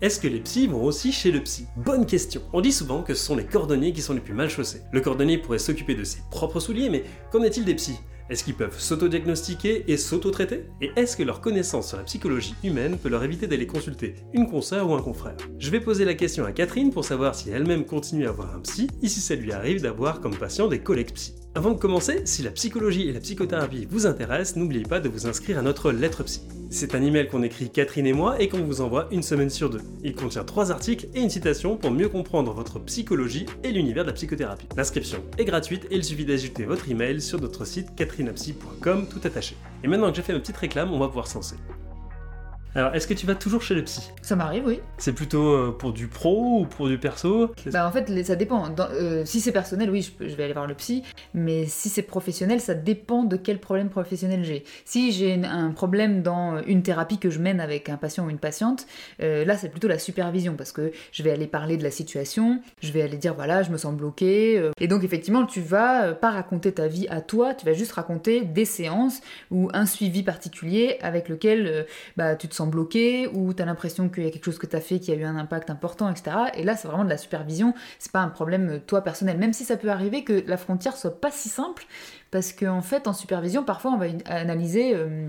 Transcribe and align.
Est-ce 0.00 0.20
que 0.20 0.28
les 0.28 0.38
psys 0.38 0.68
vont 0.68 0.84
aussi 0.84 1.10
chez 1.10 1.32
le 1.32 1.42
psy? 1.42 1.66
Bonne 1.76 2.06
question. 2.06 2.40
On 2.52 2.60
dit 2.60 2.70
souvent 2.70 3.02
que 3.02 3.14
ce 3.14 3.24
sont 3.24 3.34
les 3.34 3.44
cordonniers 3.44 3.92
qui 3.92 4.00
sont 4.00 4.14
les 4.14 4.20
plus 4.20 4.32
mal 4.32 4.48
chaussés. 4.48 4.82
Le 4.92 5.00
cordonnier 5.00 5.38
pourrait 5.38 5.58
s'occuper 5.58 5.96
de 5.96 6.04
ses 6.04 6.20
propres 6.30 6.60
souliers, 6.60 6.88
mais 6.88 7.02
qu'en 7.32 7.42
est-il 7.42 7.64
des 7.64 7.74
psys? 7.74 7.98
Est-ce 8.30 8.44
qu'ils 8.44 8.54
peuvent 8.54 8.78
s'auto-diagnostiquer 8.78 9.90
et 9.90 9.96
s'auto-traiter? 9.96 10.66
Et 10.80 10.92
est-ce 10.94 11.16
que 11.16 11.24
leur 11.24 11.40
connaissance 11.40 11.88
sur 11.88 11.96
la 11.96 12.04
psychologie 12.04 12.54
humaine 12.62 12.96
peut 12.96 13.08
leur 13.08 13.24
éviter 13.24 13.48
d'aller 13.48 13.66
consulter 13.66 14.14
une 14.34 14.48
consoeur 14.48 14.88
ou 14.88 14.94
un 14.94 15.02
confrère? 15.02 15.36
Je 15.58 15.70
vais 15.70 15.80
poser 15.80 16.04
la 16.04 16.14
question 16.14 16.44
à 16.44 16.52
Catherine 16.52 16.92
pour 16.92 17.04
savoir 17.04 17.34
si 17.34 17.50
elle-même 17.50 17.84
continue 17.84 18.26
à 18.26 18.28
avoir 18.28 18.54
un 18.54 18.60
psy 18.60 18.88
et 19.02 19.08
si 19.08 19.20
ça 19.20 19.34
lui 19.34 19.50
arrive 19.50 19.82
d'avoir 19.82 20.20
comme 20.20 20.36
patient 20.36 20.68
des 20.68 20.78
collègues 20.78 21.14
psy. 21.14 21.34
Avant 21.58 21.72
de 21.72 21.76
commencer, 21.76 22.20
si 22.24 22.44
la 22.44 22.52
psychologie 22.52 23.08
et 23.08 23.12
la 23.12 23.18
psychothérapie 23.18 23.88
vous 23.90 24.06
intéressent, 24.06 24.54
n'oubliez 24.54 24.84
pas 24.84 25.00
de 25.00 25.08
vous 25.08 25.26
inscrire 25.26 25.58
à 25.58 25.62
notre 25.62 25.90
lettre 25.90 26.22
psy. 26.22 26.42
C'est 26.70 26.94
un 26.94 27.02
email 27.02 27.26
qu'on 27.26 27.42
écrit 27.42 27.68
Catherine 27.68 28.06
et 28.06 28.12
moi 28.12 28.40
et 28.40 28.48
qu'on 28.48 28.62
vous 28.62 28.80
envoie 28.80 29.08
une 29.10 29.24
semaine 29.24 29.50
sur 29.50 29.68
deux. 29.68 29.80
Il 30.04 30.14
contient 30.14 30.44
trois 30.44 30.70
articles 30.70 31.08
et 31.16 31.20
une 31.20 31.30
citation 31.30 31.76
pour 31.76 31.90
mieux 31.90 32.08
comprendre 32.08 32.52
votre 32.52 32.78
psychologie 32.78 33.46
et 33.64 33.72
l'univers 33.72 34.04
de 34.04 34.10
la 34.10 34.14
psychothérapie. 34.14 34.68
L'inscription 34.76 35.18
est 35.36 35.46
gratuite 35.46 35.88
et 35.90 35.96
il 35.96 36.04
suffit 36.04 36.24
d'ajouter 36.24 36.64
votre 36.64 36.88
email 36.88 37.20
sur 37.20 37.40
notre 37.40 37.64
site 37.64 37.92
catherinapsy.com 37.96 39.08
tout 39.10 39.20
attaché. 39.24 39.56
Et 39.82 39.88
maintenant 39.88 40.10
que 40.10 40.16
j'ai 40.16 40.22
fait 40.22 40.34
ma 40.34 40.38
petite 40.38 40.58
réclame, 40.58 40.92
on 40.92 41.00
va 41.00 41.08
pouvoir 41.08 41.26
se. 41.26 41.38
Alors, 42.78 42.94
est-ce 42.94 43.08
que 43.08 43.14
tu 43.14 43.26
vas 43.26 43.34
toujours 43.34 43.60
chez 43.60 43.74
le 43.74 43.82
psy? 43.82 44.12
Ça 44.22 44.36
m'arrive, 44.36 44.64
oui. 44.64 44.78
C'est 44.98 45.12
plutôt 45.12 45.48
euh, 45.48 45.76
pour 45.76 45.92
du 45.92 46.06
pro 46.06 46.60
ou 46.60 46.64
pour 46.64 46.86
du 46.86 46.96
perso? 46.96 47.52
Bah 47.72 47.88
en 47.88 47.90
fait, 47.90 48.22
ça 48.22 48.36
dépend. 48.36 48.68
Dans- 48.68 48.86
euh, 48.92 49.24
si 49.24 49.40
c'est 49.40 49.50
personnel, 49.50 49.90
oui, 49.90 50.14
je, 50.20 50.36
vais 50.36 50.44
aller 50.44 50.52
voir 50.52 50.68
le 50.68 50.74
psy. 50.74 51.02
Mais 51.34 51.66
si 51.66 51.88
c'est 51.88 52.02
professionnel, 52.02 52.60
ça 52.60 52.74
dépend 52.74 53.24
de 53.24 53.36
quel 53.36 53.58
problème 53.58 53.88
professionnel 53.88 54.44
j'ai. 54.44 54.62
Si 54.84 55.10
j'ai 55.10 55.42
un 55.44 55.72
problème 55.72 56.22
dans 56.22 56.62
une 56.68 56.84
thérapie 56.84 57.18
que 57.18 57.30
je 57.30 57.40
mène 57.40 57.58
avec 57.58 57.88
un 57.88 57.96
patient 57.96 58.26
ou 58.26 58.30
une 58.30 58.38
patiente, 58.38 58.86
euh, 59.22 59.44
là 59.44 59.56
c'est 59.56 59.70
plutôt 59.70 59.88
la 59.88 59.98
supervision 59.98 60.54
parce 60.54 60.70
que 60.70 60.92
je 61.10 61.24
vais 61.24 61.32
aller 61.32 61.48
parler 61.48 61.78
de 61.78 61.82
la 61.82 61.90
situation, 61.90 62.60
je 62.80 62.92
vais 62.92 63.02
aller 63.02 63.16
dire 63.16 63.34
voilà, 63.34 63.64
je 63.64 63.72
me 63.72 63.76
sens 63.76 63.92
bloqué. 63.92 64.56
euh, 64.56 64.70
et 64.80 64.86
donc 64.86 65.02
effectivement, 65.02 65.46
tu 65.46 65.60
vas 65.60 66.04
euh, 66.04 66.14
pas 66.14 66.30
raconter 66.30 66.70
ta 66.70 66.86
vie 66.86 67.08
à 67.08 67.22
toi, 67.22 67.54
tu 67.54 67.66
vas 67.66 67.72
juste 67.72 67.90
raconter 67.90 68.42
des 68.42 68.64
séances 68.64 69.20
ou 69.50 69.68
un 69.74 69.84
suivi 69.84 70.22
particulier 70.22 70.98
avec 71.02 71.28
lequel 71.28 71.66
euh, 71.66 71.82
bah, 72.16 72.36
tu 72.36 72.46
te 72.46 72.54
sens 72.54 72.67
bloqué 72.68 73.28
ou 73.28 73.52
tu 73.52 73.62
as 73.62 73.66
l'impression 73.66 74.08
qu'il 74.08 74.24
y 74.24 74.26
a 74.26 74.30
quelque 74.30 74.44
chose 74.44 74.58
que 74.58 74.66
tu 74.66 74.76
as 74.76 74.80
fait 74.80 75.00
qui 75.00 75.12
a 75.12 75.14
eu 75.14 75.24
un 75.24 75.36
impact 75.36 75.70
important, 75.70 76.10
etc. 76.10 76.36
Et 76.54 76.62
là, 76.62 76.76
c'est 76.76 76.88
vraiment 76.88 77.04
de 77.04 77.10
la 77.10 77.18
supervision, 77.18 77.74
c'est 77.98 78.12
pas 78.12 78.20
un 78.20 78.28
problème 78.28 78.68
euh, 78.68 78.78
toi 78.78 79.02
personnel, 79.02 79.38
même 79.38 79.52
si 79.52 79.64
ça 79.64 79.76
peut 79.76 79.90
arriver 79.90 80.24
que 80.24 80.44
la 80.46 80.56
frontière 80.56 80.96
soit 80.96 81.20
pas 81.20 81.30
si 81.30 81.48
simple, 81.48 81.84
parce 82.30 82.52
qu'en 82.52 82.82
fait, 82.82 83.08
en 83.08 83.12
supervision, 83.12 83.64
parfois, 83.64 83.92
on 83.92 83.98
va 83.98 84.06
analyser. 84.26 84.94
euh, 84.94 85.28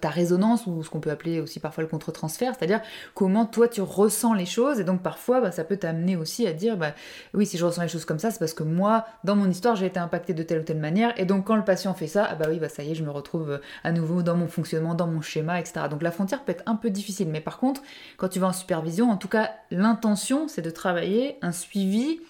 ta 0.00 0.08
résonance 0.08 0.66
ou 0.66 0.82
ce 0.82 0.90
qu'on 0.90 1.00
peut 1.00 1.10
appeler 1.10 1.40
aussi 1.40 1.60
parfois 1.60 1.82
le 1.82 1.88
contre-transfert, 1.88 2.54
c'est-à-dire 2.56 2.80
comment 3.14 3.46
toi 3.46 3.68
tu 3.68 3.80
ressens 3.80 4.34
les 4.34 4.46
choses. 4.46 4.80
Et 4.80 4.84
donc 4.84 5.02
parfois 5.02 5.40
bah, 5.40 5.52
ça 5.52 5.64
peut 5.64 5.76
t'amener 5.76 6.16
aussi 6.16 6.46
à 6.46 6.52
dire 6.52 6.76
bah, 6.76 6.94
oui 7.34 7.46
si 7.46 7.58
je 7.58 7.64
ressens 7.64 7.82
les 7.82 7.88
choses 7.88 8.04
comme 8.04 8.18
ça 8.18 8.30
c'est 8.30 8.38
parce 8.38 8.54
que 8.54 8.64
moi 8.64 9.06
dans 9.24 9.36
mon 9.36 9.48
histoire 9.48 9.76
j'ai 9.76 9.86
été 9.86 10.00
impacté 10.00 10.34
de 10.34 10.42
telle 10.42 10.60
ou 10.60 10.64
telle 10.64 10.78
manière. 10.78 11.18
Et 11.18 11.24
donc 11.24 11.46
quand 11.46 11.56
le 11.56 11.64
patient 11.64 11.94
fait 11.94 12.08
ça 12.08 12.26
ah 12.30 12.34
bah 12.34 12.46
oui 12.48 12.58
bah 12.58 12.68
ça 12.68 12.82
y 12.82 12.90
est 12.90 12.94
je 12.94 13.04
me 13.04 13.10
retrouve 13.10 13.50
euh, 13.50 13.58
à 13.84 13.92
nouveau 13.92 14.22
dans 14.22 14.36
mon 14.36 14.48
fonctionnement 14.48 14.94
dans 14.94 15.06
mon 15.06 15.20
schéma 15.20 15.60
etc 15.60 15.86
donc 15.90 16.02
la 16.02 16.10
frontière 16.10 16.44
peut 16.44 16.52
être 16.52 16.64
un 16.66 16.76
peu 16.76 16.90
difficile. 16.90 17.28
Mais 17.28 17.40
par 17.40 17.58
contre 17.58 17.82
quand 18.16 18.28
tu 18.28 18.40
vas 18.40 18.48
en 18.48 18.52
supervision 18.52 19.10
en 19.10 19.16
tout 19.16 19.28
cas 19.28 19.52
l'intention 19.70 20.48
c'est 20.48 20.62
de 20.62 20.70
travailler 20.70 21.36
un 21.42 21.52
suivi 21.52 22.20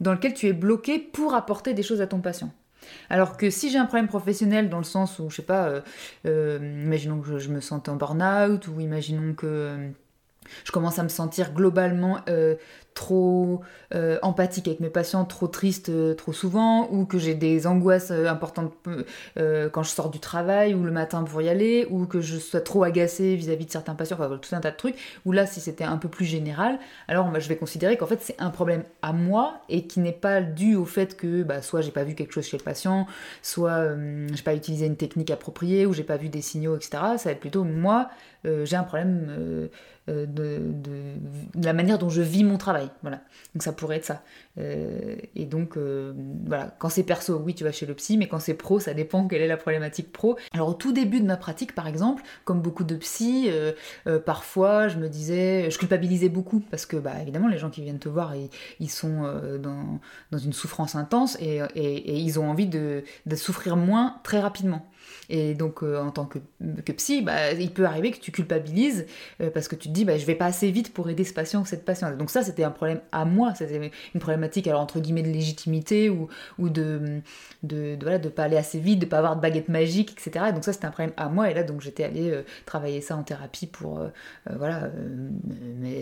dans 0.00 0.12
lequel 0.12 0.34
tu 0.34 0.48
es 0.48 0.52
bloqué 0.52 0.98
pour 0.98 1.34
apporter 1.34 1.72
des 1.72 1.82
choses 1.82 2.00
à 2.00 2.06
ton 2.06 2.20
patient 2.20 2.50
alors 3.10 3.36
que 3.36 3.50
si 3.50 3.70
j'ai 3.70 3.78
un 3.78 3.86
problème 3.86 4.08
professionnel 4.08 4.68
dans 4.68 4.78
le 4.78 4.84
sens 4.84 5.18
où, 5.18 5.30
je 5.30 5.36
sais 5.36 5.42
pas, 5.42 5.68
euh, 5.68 5.80
euh, 6.26 6.58
imaginons 6.84 7.20
que 7.20 7.38
je, 7.38 7.48
me 7.48 7.60
sente 7.60 7.88
en 7.88 7.96
burn-out, 7.96 8.66
ou 8.68 8.80
imaginons 8.80 9.34
que 9.34 9.46
euh, 9.46 9.88
je 10.64 10.72
commence 10.72 10.98
à 10.98 11.02
me 11.02 11.08
sentir 11.08 11.52
globalement 11.52 12.20
trop 12.94 13.60
euh, 13.92 14.18
empathique 14.22 14.68
avec 14.68 14.80
mes 14.80 14.88
patients, 14.88 15.24
trop 15.24 15.48
triste 15.48 15.88
euh, 15.88 16.14
trop 16.14 16.32
souvent, 16.32 16.88
ou 16.90 17.04
que 17.04 17.18
j'ai 17.18 17.34
des 17.34 17.66
angoisses 17.66 18.12
euh, 18.12 18.28
importantes 18.28 18.72
quand 19.72 19.82
je 19.82 19.88
sors 19.88 20.10
du 20.10 20.20
travail, 20.20 20.74
ou 20.74 20.84
le 20.84 20.92
matin 20.92 21.22
pour 21.24 21.42
y 21.42 21.48
aller, 21.48 21.86
ou 21.90 22.06
que 22.06 22.20
je 22.20 22.38
sois 22.38 22.60
trop 22.60 22.84
agacée 22.84 23.34
vis-à-vis 23.34 23.66
de 23.66 23.70
certains 23.70 23.94
patients, 23.94 24.16
enfin 24.18 24.38
tout 24.40 24.54
un 24.54 24.60
tas 24.60 24.70
de 24.70 24.76
trucs, 24.76 24.96
ou 25.24 25.32
là 25.32 25.46
si 25.46 25.60
c'était 25.60 25.84
un 25.84 25.96
peu 25.96 26.08
plus 26.08 26.24
général, 26.24 26.78
alors 27.08 27.28
je 27.38 27.48
vais 27.48 27.56
considérer 27.56 27.96
qu'en 27.96 28.06
fait 28.06 28.20
c'est 28.22 28.40
un 28.40 28.50
problème 28.50 28.84
à 29.02 29.12
moi 29.12 29.60
et 29.68 29.86
qui 29.86 30.00
n'est 30.00 30.12
pas 30.12 30.40
dû 30.40 30.76
au 30.76 30.84
fait 30.84 31.16
que 31.16 31.42
bah, 31.42 31.62
soit 31.62 31.80
j'ai 31.80 31.90
pas 31.90 32.04
vu 32.04 32.14
quelque 32.14 32.32
chose 32.32 32.46
chez 32.46 32.56
le 32.56 32.62
patient, 32.62 33.06
soit 33.42 33.88
j'ai 34.32 34.42
pas 34.42 34.54
utilisé 34.54 34.86
une 34.86 34.96
technique 34.96 35.30
appropriée, 35.30 35.86
ou 35.86 35.92
j'ai 35.92 36.04
pas 36.04 36.16
vu 36.16 36.28
des 36.28 36.42
signaux, 36.42 36.76
etc. 36.76 36.90
Ça 37.16 37.24
va 37.24 37.30
être 37.32 37.40
plutôt 37.40 37.64
moi, 37.64 38.08
j'ai 38.44 38.76
un 38.76 38.84
problème 38.84 39.68
de 40.06 40.60
la 41.62 41.72
manière 41.72 41.98
dont 41.98 42.10
je 42.10 42.22
vis 42.22 42.44
mon 42.44 42.58
travail. 42.58 42.83
Voilà. 43.02 43.20
Donc 43.54 43.62
ça 43.62 43.72
pourrait 43.72 43.96
être 43.96 44.04
ça. 44.04 44.22
Euh, 44.58 45.16
et 45.34 45.44
donc, 45.44 45.76
euh, 45.76 46.12
voilà, 46.46 46.74
quand 46.78 46.88
c'est 46.88 47.02
perso, 47.02 47.36
oui, 47.44 47.54
tu 47.54 47.64
vas 47.64 47.72
chez 47.72 47.86
le 47.86 47.94
psy, 47.94 48.16
mais 48.16 48.28
quand 48.28 48.38
c'est 48.38 48.54
pro, 48.54 48.80
ça 48.80 48.94
dépend 48.94 49.26
quelle 49.26 49.42
est 49.42 49.48
la 49.48 49.56
problématique 49.56 50.12
pro. 50.12 50.36
Alors, 50.52 50.68
au 50.68 50.74
tout 50.74 50.92
début 50.92 51.20
de 51.20 51.26
ma 51.26 51.36
pratique, 51.36 51.74
par 51.74 51.86
exemple, 51.86 52.22
comme 52.44 52.60
beaucoup 52.60 52.84
de 52.84 52.96
psy, 52.96 53.46
euh, 53.48 53.72
euh, 54.06 54.18
parfois, 54.18 54.88
je 54.88 54.98
me 54.98 55.08
disais, 55.08 55.70
je 55.70 55.78
culpabilisais 55.78 56.28
beaucoup, 56.28 56.60
parce 56.60 56.86
que, 56.86 56.96
bah, 56.96 57.20
évidemment, 57.20 57.48
les 57.48 57.58
gens 57.58 57.70
qui 57.70 57.82
viennent 57.82 57.98
te 57.98 58.08
voir, 58.08 58.34
ils, 58.80 58.90
sont 58.90 59.22
dans, 59.58 60.38
une 60.38 60.52
souffrance 60.52 60.94
intense 60.94 61.36
et, 61.40 61.60
ils 61.74 62.38
ont 62.38 62.48
envie 62.48 62.66
de 62.66 63.02
souffrir 63.36 63.76
moins 63.76 64.16
très 64.22 64.40
rapidement. 64.40 64.86
Et 65.28 65.54
donc, 65.54 65.82
euh, 65.82 66.00
en 66.00 66.10
tant 66.10 66.26
que, 66.26 66.38
psy, 66.92 67.22
bah, 67.22 67.52
il 67.52 67.72
peut 67.72 67.84
arriver 67.84 68.10
que 68.10 68.18
tu 68.18 68.32
culpabilises 68.32 69.06
euh, 69.40 69.50
parce 69.50 69.68
que 69.68 69.76
tu 69.76 69.88
te 69.88 69.92
dis, 69.92 70.04
bah, 70.04 70.18
je 70.18 70.26
vais 70.26 70.34
pas 70.34 70.46
assez 70.46 70.70
vite 70.70 70.92
pour 70.92 71.08
aider 71.08 71.24
ce 71.24 71.32
patient 71.32 71.62
ou 71.62 71.66
cette 71.66 71.84
patiente. 71.84 72.16
Donc 72.16 72.30
ça, 72.30 72.42
c'était 72.42 72.64
un 72.64 72.70
problème 72.70 73.00
à 73.12 73.24
moi, 73.24 73.54
c'était 73.54 73.90
une 74.14 74.20
problématique, 74.20 74.66
alors 74.66 74.80
entre 74.80 75.00
guillemets, 75.00 75.22
de 75.22 75.30
légitimité 75.30 76.10
ou, 76.10 76.28
ou 76.58 76.68
de, 76.68 77.20
de, 77.62 77.96
voilà, 78.00 78.18
de 78.18 78.28
pas 78.28 78.44
aller 78.44 78.56
assez 78.56 78.78
vite, 78.78 78.98
de 78.98 79.06
pas 79.06 79.18
avoir 79.18 79.36
de 79.36 79.40
baguette 79.40 79.68
magique, 79.68 80.12
etc. 80.12 80.46
Et 80.50 80.52
donc 80.52 80.64
ça, 80.64 80.72
c'était 80.72 80.86
un 80.86 80.90
problème 80.90 81.14
à 81.16 81.28
moi. 81.28 81.50
Et 81.50 81.54
là, 81.54 81.62
donc 81.62 81.80
j'étais 81.80 82.04
allée 82.04 82.30
euh, 82.30 82.42
travailler 82.66 83.00
ça 83.00 83.16
en 83.16 83.22
thérapie 83.22 83.66
pour, 83.66 84.00
voilà, 84.50 84.90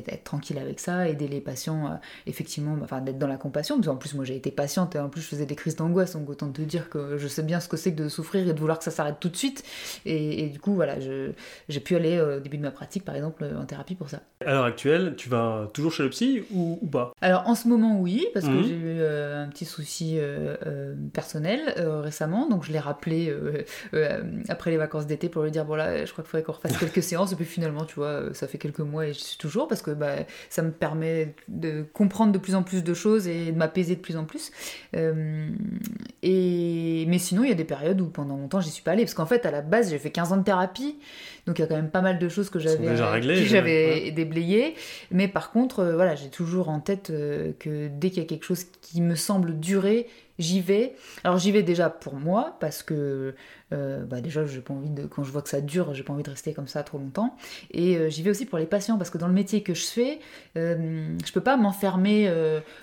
être 0.08 0.24
tranquille 0.24 0.58
avec 0.58 0.80
ça, 0.80 1.08
aider 1.08 1.28
les 1.28 1.40
patients, 1.40 1.98
effectivement, 2.26 2.74
bah, 2.74 2.82
enfin, 2.84 3.00
d'être 3.00 3.18
dans 3.18 3.26
la 3.26 3.36
compassion. 3.36 3.76
Parce 3.76 3.88
qu'en 3.88 3.96
plus, 3.96 4.14
moi, 4.14 4.24
j'ai 4.24 4.36
été 4.36 4.50
patiente 4.50 4.94
et 4.94 4.98
en 4.98 5.08
plus, 5.08 5.20
je 5.20 5.26
faisais 5.26 5.46
des 5.46 5.54
crises 5.54 5.76
d'angoisse. 5.76 6.14
Donc 6.14 6.28
autant 6.28 6.50
te 6.50 6.62
dire 6.62 6.90
que 6.90 7.16
je 7.18 7.28
sais 7.28 7.42
bien 7.42 7.60
ce 7.60 7.68
que 7.68 7.76
c'est 7.76 7.92
que 7.92 8.02
de 8.02 8.08
souffrir 8.08 8.48
et 8.48 8.52
de 8.52 8.58
vouloir 8.58 8.78
que 8.78 8.84
ça 8.84 8.90
s'arrête 8.90 9.11
tout 9.14 9.28
de 9.28 9.36
suite. 9.36 9.64
Et, 10.06 10.44
et 10.44 10.48
du 10.48 10.58
coup, 10.60 10.74
voilà, 10.74 11.00
je- 11.00 11.32
j'ai 11.68 11.80
pu 11.80 11.96
aller 11.96 12.16
euh, 12.16 12.38
au 12.38 12.40
début 12.40 12.56
de 12.58 12.62
ma 12.62 12.70
pratique, 12.70 13.04
par 13.04 13.14
exemple, 13.14 13.44
euh, 13.44 13.58
en 13.60 13.64
thérapie 13.64 13.94
pour 13.94 14.08
ça. 14.08 14.20
À 14.44 14.52
l'heure 14.52 14.64
actuelle, 14.64 15.14
tu 15.16 15.28
vas 15.28 15.70
toujours 15.72 15.92
chez 15.92 16.02
le 16.02 16.10
psy 16.10 16.42
ou, 16.50 16.78
ou 16.82 16.86
pas? 16.86 17.12
Alors 17.20 17.46
en 17.48 17.54
ce 17.54 17.68
moment 17.68 18.00
oui, 18.00 18.26
parce 18.34 18.46
que 18.46 18.52
Mhm. 18.52 18.62
j'ai 18.64 18.74
eu 18.74 19.00
euh, 19.00 19.44
un 19.44 19.48
petit 19.48 19.64
souci 19.64 20.16
euh, 20.18 20.56
euh, 20.66 20.94
personnel 21.12 21.60
récemment, 22.02 22.48
donc 22.48 22.64
je 22.64 22.72
l'ai 22.72 22.78
rappelé 22.78 23.32
après 24.48 24.70
les 24.70 24.76
vacances 24.76 25.06
d'été 25.06 25.28
pour 25.28 25.42
lui 25.42 25.50
dire 25.50 25.64
bon 25.64 25.74
là 25.74 26.04
je 26.04 26.12
crois 26.12 26.24
qu'il 26.24 26.30
faudrait 26.30 26.42
qu'on 26.44 26.52
refasse 26.52 26.76
quelques 26.78 27.02
séances 27.02 27.32
et 27.32 27.36
puis 27.36 27.44
finalement 27.44 27.84
tu 27.84 27.94
vois 27.94 28.32
ça 28.34 28.48
fait 28.48 28.58
quelques 28.58 28.80
mois 28.80 29.06
et 29.06 29.12
je 29.12 29.18
suis 29.18 29.38
toujours 29.38 29.68
parce 29.68 29.82
que 29.82 29.90
bah, 29.92 30.16
ça 30.50 30.62
me 30.62 30.70
permet 30.70 31.34
de 31.48 31.84
comprendre 31.92 32.32
de 32.32 32.38
plus 32.38 32.54
en 32.54 32.62
plus 32.62 32.82
de 32.82 32.94
choses 32.94 33.28
et 33.28 33.52
de 33.52 33.56
m'apaiser 33.56 33.96
de 33.96 34.00
plus 34.00 34.16
en 34.16 34.24
plus. 34.24 34.50
Et 36.22 37.04
mais 37.08 37.18
sinon 37.18 37.44
il 37.44 37.48
y 37.48 37.52
a 37.52 37.56
des 37.56 37.64
périodes 37.64 38.00
où 38.00 38.06
pendant 38.06 38.36
longtemps 38.36 38.60
j'y 38.60 38.70
suis 38.70 38.82
pas 38.82 38.92
allée 38.92 39.01
parce 39.04 39.14
qu'en 39.14 39.26
fait 39.26 39.46
à 39.46 39.50
la 39.50 39.62
base 39.62 39.90
j'ai 39.90 39.98
fait 39.98 40.10
15 40.10 40.32
ans 40.32 40.36
de 40.36 40.44
thérapie 40.44 40.98
donc 41.46 41.58
il 41.58 41.62
y 41.62 41.64
a 41.64 41.68
quand 41.68 41.76
même 41.76 41.90
pas 41.90 42.02
mal 42.02 42.18
de 42.18 42.28
choses 42.28 42.50
que 42.50 42.58
j'avais 42.58 42.86
que 42.86 43.44
j'avais 43.44 44.10
déblayées. 44.12 44.74
Mais 45.10 45.26
par 45.26 45.50
contre, 45.50 45.80
euh, 45.80 45.94
voilà, 45.94 46.14
j'ai 46.14 46.28
toujours 46.28 46.68
en 46.68 46.78
tête 46.78 47.10
euh, 47.10 47.52
que 47.58 47.88
dès 47.88 48.10
qu'il 48.10 48.22
y 48.22 48.26
a 48.26 48.28
quelque 48.28 48.44
chose 48.44 48.64
qui 48.80 49.00
me 49.00 49.16
semble 49.16 49.58
durer, 49.58 50.06
j'y 50.38 50.60
vais. 50.60 50.94
Alors 51.24 51.38
j'y 51.38 51.52
vais 51.52 51.62
déjà 51.62 51.90
pour 51.90 52.14
moi 52.14 52.56
parce 52.60 52.82
que 52.82 53.34
euh, 53.72 54.04
bah, 54.04 54.20
déjà 54.20 54.44
j'ai 54.44 54.60
pas 54.60 54.74
envie 54.74 54.90
de 54.90 55.06
quand 55.06 55.24
je 55.24 55.30
vois 55.32 55.40
que 55.42 55.48
ça 55.48 55.60
dure, 55.62 55.94
j'ai 55.94 56.02
pas 56.02 56.12
envie 56.12 56.22
de 56.22 56.30
rester 56.30 56.52
comme 56.52 56.68
ça 56.68 56.82
trop 56.82 56.98
longtemps. 56.98 57.36
Et 57.70 57.96
euh, 57.96 58.08
j'y 58.10 58.22
vais 58.22 58.30
aussi 58.30 58.44
pour 58.44 58.58
les 58.58 58.66
patients 58.66 58.98
parce 58.98 59.08
que 59.10 59.18
dans 59.18 59.28
le 59.28 59.32
métier 59.32 59.62
que 59.62 59.72
je 59.74 59.84
fais, 59.86 60.18
euh, 60.58 61.16
je 61.24 61.32
peux 61.32 61.40
pas 61.40 61.56
m'enfermer 61.56 62.30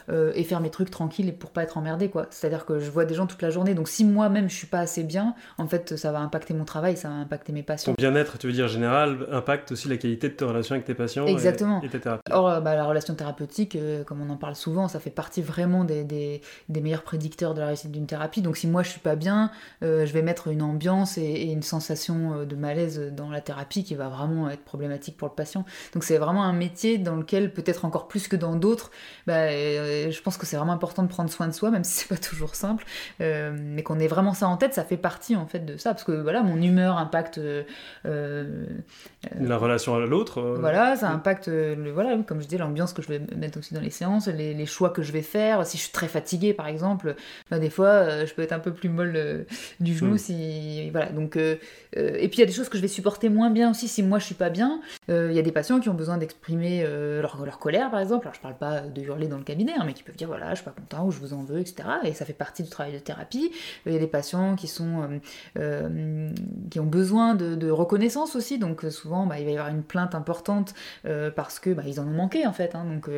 et 0.09 0.43
faire 0.43 0.59
mes 0.61 0.69
trucs 0.69 0.89
tranquilles 0.89 1.33
pour 1.37 1.51
pas 1.51 1.63
être 1.63 1.77
emmerdé 1.77 2.09
quoi. 2.09 2.27
C'est-à-dire 2.31 2.65
que 2.65 2.79
je 2.79 2.89
vois 2.89 3.05
des 3.05 3.13
gens 3.13 3.27
toute 3.27 3.41
la 3.41 3.49
journée, 3.49 3.73
donc 3.73 3.87
si 3.87 4.03
moi-même 4.05 4.49
je 4.49 4.55
suis 4.55 4.67
pas 4.67 4.79
assez 4.79 5.03
bien, 5.03 5.35
en 5.57 5.67
fait 5.67 5.95
ça 5.95 6.11
va 6.11 6.19
impacter 6.19 6.53
mon 6.53 6.65
travail, 6.65 6.97
ça 6.97 7.09
va 7.09 7.15
impacter 7.15 7.53
mes 7.53 7.63
patients. 7.63 7.93
Ton 7.93 8.01
bien-être, 8.01 8.37
tu 8.37 8.47
veux 8.47 8.53
dire 8.53 8.67
général, 8.67 9.27
impacte 9.31 9.71
aussi 9.71 9.87
la 9.87 9.97
qualité 9.97 10.29
de 10.29 10.33
ta 10.33 10.45
relation 10.47 10.73
avec 10.73 10.85
tes 10.85 10.93
patients 10.93 11.25
et- 11.27 11.31
Exactement. 11.31 11.81
et, 11.81 11.89
tes 11.89 11.99
thérapies. 11.99 12.23
Or, 12.31 12.61
bah, 12.61 12.75
la 12.75 12.85
relation 12.85 13.13
thérapeutique, 13.15 13.77
comme 14.05 14.21
on 14.21 14.29
en 14.29 14.37
parle 14.37 14.55
souvent, 14.55 14.87
ça 14.87 14.99
fait 14.99 15.09
partie 15.09 15.41
vraiment 15.41 15.83
des, 15.83 16.03
des- 16.03 16.41
des 16.69 16.81
meilleurs 16.81 17.03
prédicteurs 17.03 17.38
de 17.39 17.59
la 17.59 17.67
réussite 17.67 17.91
d'une 17.91 18.07
thérapie. 18.07 18.41
Donc 18.41 18.57
si 18.57 18.67
moi 18.67 18.83
je 18.83 18.89
suis 18.89 18.99
pas 18.99 19.15
bien, 19.15 19.51
euh, 19.83 20.05
je 20.05 20.13
vais 20.13 20.21
mettre 20.21 20.47
une 20.47 20.61
ambiance 20.61 21.17
et, 21.17 21.23
et 21.23 21.51
une 21.51 21.63
sensation 21.63 22.33
euh, 22.33 22.45
de 22.45 22.55
malaise 22.55 23.11
dans 23.15 23.29
la 23.29 23.41
thérapie 23.41 23.83
qui 23.83 23.95
va 23.95 24.09
vraiment 24.09 24.49
être 24.49 24.63
problématique 24.63 25.17
pour 25.17 25.27
le 25.27 25.33
patient. 25.33 25.65
Donc 25.93 26.03
c'est 26.03 26.17
vraiment 26.17 26.43
un 26.43 26.53
métier 26.53 26.97
dans 26.97 27.15
lequel, 27.15 27.53
peut-être 27.53 27.85
encore 27.85 28.07
plus 28.07 28.27
que 28.27 28.35
dans 28.35 28.55
d'autres, 28.55 28.91
bah, 29.27 29.33
euh, 29.33 30.11
je 30.11 30.21
pense 30.21 30.37
que 30.37 30.45
c'est 30.45 30.57
vraiment 30.57 30.73
important 30.73 31.03
de 31.03 31.07
prendre 31.07 31.29
soin 31.29 31.47
de 31.47 31.53
soi, 31.53 31.71
même 31.71 31.83
si 31.83 31.91
c'est 31.99 32.07
pas 32.07 32.21
toujours 32.21 32.55
simple, 32.55 32.85
euh, 33.21 33.55
mais 33.57 33.83
qu'on 33.83 33.99
ait 33.99 34.07
vraiment 34.07 34.33
ça 34.33 34.47
en 34.47 34.57
tête, 34.57 34.73
ça 34.73 34.83
fait 34.83 34.97
partie 34.97 35.35
en 35.35 35.45
fait 35.45 35.59
de 35.59 35.77
ça, 35.77 35.91
parce 35.91 36.03
que 36.03 36.11
voilà, 36.11 36.43
mon 36.43 36.61
humeur 36.61 36.97
impacte 36.97 37.39
euh, 37.39 37.63
la 38.03 39.57
relation 39.57 39.95
à 39.95 39.99
l'autre. 39.99 40.41
Voilà, 40.59 40.95
ça 40.95 41.09
impacte, 41.09 41.47
le, 41.47 41.91
voilà, 41.91 42.17
comme 42.25 42.41
je 42.41 42.47
dis, 42.47 42.57
l'ambiance 42.57 42.93
que 42.93 43.01
je 43.01 43.07
vais 43.07 43.19
mettre 43.35 43.59
aussi 43.59 43.73
dans 43.73 43.81
les 43.81 43.89
séances, 43.89 44.27
les, 44.27 44.53
les, 44.53 44.65
choix 44.65 44.89
que 44.89 45.01
je 45.01 45.11
vais 45.11 45.21
faire. 45.21 45.65
Si 45.65 45.77
je 45.77 45.83
suis 45.83 45.91
très 45.91 46.07
fatiguée, 46.07 46.53
par 46.53 46.67
exemple, 46.67 47.15
des 47.51 47.69
fois, 47.69 48.25
je 48.25 48.33
peux 48.33 48.41
être 48.41 48.53
un 48.53 48.59
peu 48.59 48.73
plus 48.73 48.89
molle 48.89 49.45
du 49.79 49.95
genou. 49.95 50.13
Hmm. 50.13 50.17
Si, 50.17 50.89
voilà, 50.91 51.11
donc, 51.11 51.35
et 51.37 51.57
puis 51.93 52.37
il 52.37 52.39
y 52.39 52.43
a 52.43 52.45
des 52.45 52.51
choses 52.51 52.69
que 52.69 52.77
je 52.77 52.81
vais 52.81 52.87
supporter 52.87 53.29
moins 53.29 53.49
bien 53.49 53.71
aussi 53.71 53.87
si 53.87 54.03
moi 54.03 54.19
je 54.19 54.25
suis 54.25 54.35
pas 54.35 54.49
bien. 54.49 54.81
Il 55.07 55.33
y 55.33 55.39
a 55.39 55.41
des 55.41 55.51
patients 55.51 55.79
qui 55.79 55.89
ont 55.89 55.93
besoin 55.93 56.17
d'exprimer 56.17 56.83
leur, 56.83 57.43
leur, 57.43 57.59
colère, 57.59 57.91
par 57.91 57.99
exemple. 57.99 58.27
Alors 58.27 58.35
je 58.35 58.41
parle 58.41 58.57
pas 58.57 58.81
de 58.81 59.01
hurler 59.01 59.27
dans 59.27 59.37
le 59.37 59.43
cabinet, 59.43 59.73
hein, 59.77 59.83
mais 59.85 59.93
qui 59.93 60.03
peuvent 60.03 60.15
dire 60.15 60.27
voilà, 60.27 60.49
je 60.51 60.55
suis 60.55 60.65
pas 60.65 60.71
content 60.71 61.05
ou 61.05 61.11
je 61.11 61.19
vous 61.19 61.33
en 61.33 61.43
veux, 61.43 61.59
etc. 61.59 61.89
Et 62.03 62.13
ça 62.13 62.25
fait 62.25 62.33
partie 62.33 62.63
du 62.63 62.69
travail 62.69 62.93
de 62.93 62.99
thérapie. 62.99 63.51
Il 63.85 63.93
y 63.93 63.95
a 63.95 63.99
des 63.99 64.07
patients 64.07 64.55
qui 64.55 64.67
sont 64.67 65.19
euh, 65.57 66.29
qui 66.69 66.79
ont 66.79 66.85
besoin 66.85 67.35
de, 67.35 67.69
reconnaissance 67.69 68.35
aussi. 68.35 68.57
Donc 68.57 68.83
euh, 68.83 68.89
souvent, 68.89 69.25
bah, 69.25 69.39
il 69.39 69.45
va 69.45 69.51
y 69.51 69.57
avoir 69.57 69.73
une 69.73 69.83
plainte 69.83 70.15
importante 70.15 70.73
euh, 71.05 71.31
parce 71.31 71.59
que 71.59 71.71
bah, 71.71 71.83
ils 71.85 71.99
en 71.99 72.03
ont 72.03 72.11
manqué 72.11 72.45
en 72.47 72.53
fait. 72.53 72.75
Hein. 72.75 72.85
donc 72.85 73.09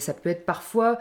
ça 0.00 0.14
peut 0.14 0.30
être 0.30 0.44
parfois 0.44 0.98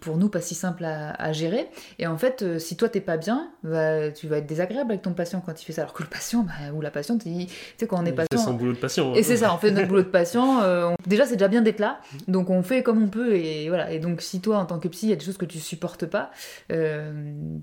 pour 0.00 0.16
nous 0.16 0.28
pas 0.28 0.40
si 0.40 0.54
simple 0.54 0.84
à, 0.84 1.32
gérer. 1.32 1.68
Et 1.98 2.06
en 2.06 2.16
fait, 2.16 2.58
si 2.58 2.76
toi 2.76 2.88
t'es 2.88 3.00
pas 3.00 3.16
bien, 3.16 3.50
bah, 3.62 4.10
tu 4.10 4.26
vas 4.28 4.38
être 4.38 4.46
désagréable 4.46 4.90
avec 4.90 5.02
ton 5.02 5.12
patient 5.12 5.42
quand 5.44 5.60
il 5.60 5.64
fait 5.64 5.72
ça. 5.72 5.82
Alors 5.82 5.94
que 5.94 6.02
le 6.02 6.08
patient 6.08 6.46
ou 6.74 6.80
la 6.80 6.90
patiente, 6.90 7.22
tu 7.22 7.30
sais 7.78 7.86
quand 7.86 8.02
on 8.02 8.06
est 8.06 8.12
patient, 8.12 8.38
c'est 8.38 8.44
son 8.44 8.54
boulot 8.54 8.72
de 8.72 8.78
patient. 8.78 9.14
Et 9.14 9.22
c'est 9.22 9.38
ça, 9.38 9.54
on 9.54 9.58
fait 9.58 9.70
notre 9.70 9.88
boulot 9.88 10.02
de 10.02 10.08
patient. 10.08 10.94
déjà, 11.06 11.26
c'est 11.26 11.36
déjà 11.36 11.48
bien 11.48 11.62
d'être 11.62 11.80
là. 11.80 12.00
Donc 12.28 12.50
on 12.50 12.62
fait 12.62 12.82
comme 12.82 13.02
on 13.02 13.08
peut 13.08 13.36
et 13.36 13.68
voilà. 13.68 13.92
Et 13.92 13.98
donc 13.98 14.20
si 14.20 14.40
toi 14.40 14.58
en 14.58 14.66
tant 14.66 14.78
que 14.78 14.88
psy, 14.88 15.06
il 15.06 15.10
y 15.10 15.12
a 15.12 15.16
des 15.16 15.24
choses 15.24 15.38
que 15.38 15.44
tu 15.44 15.58
supportes 15.58 16.06
pas 16.06 16.30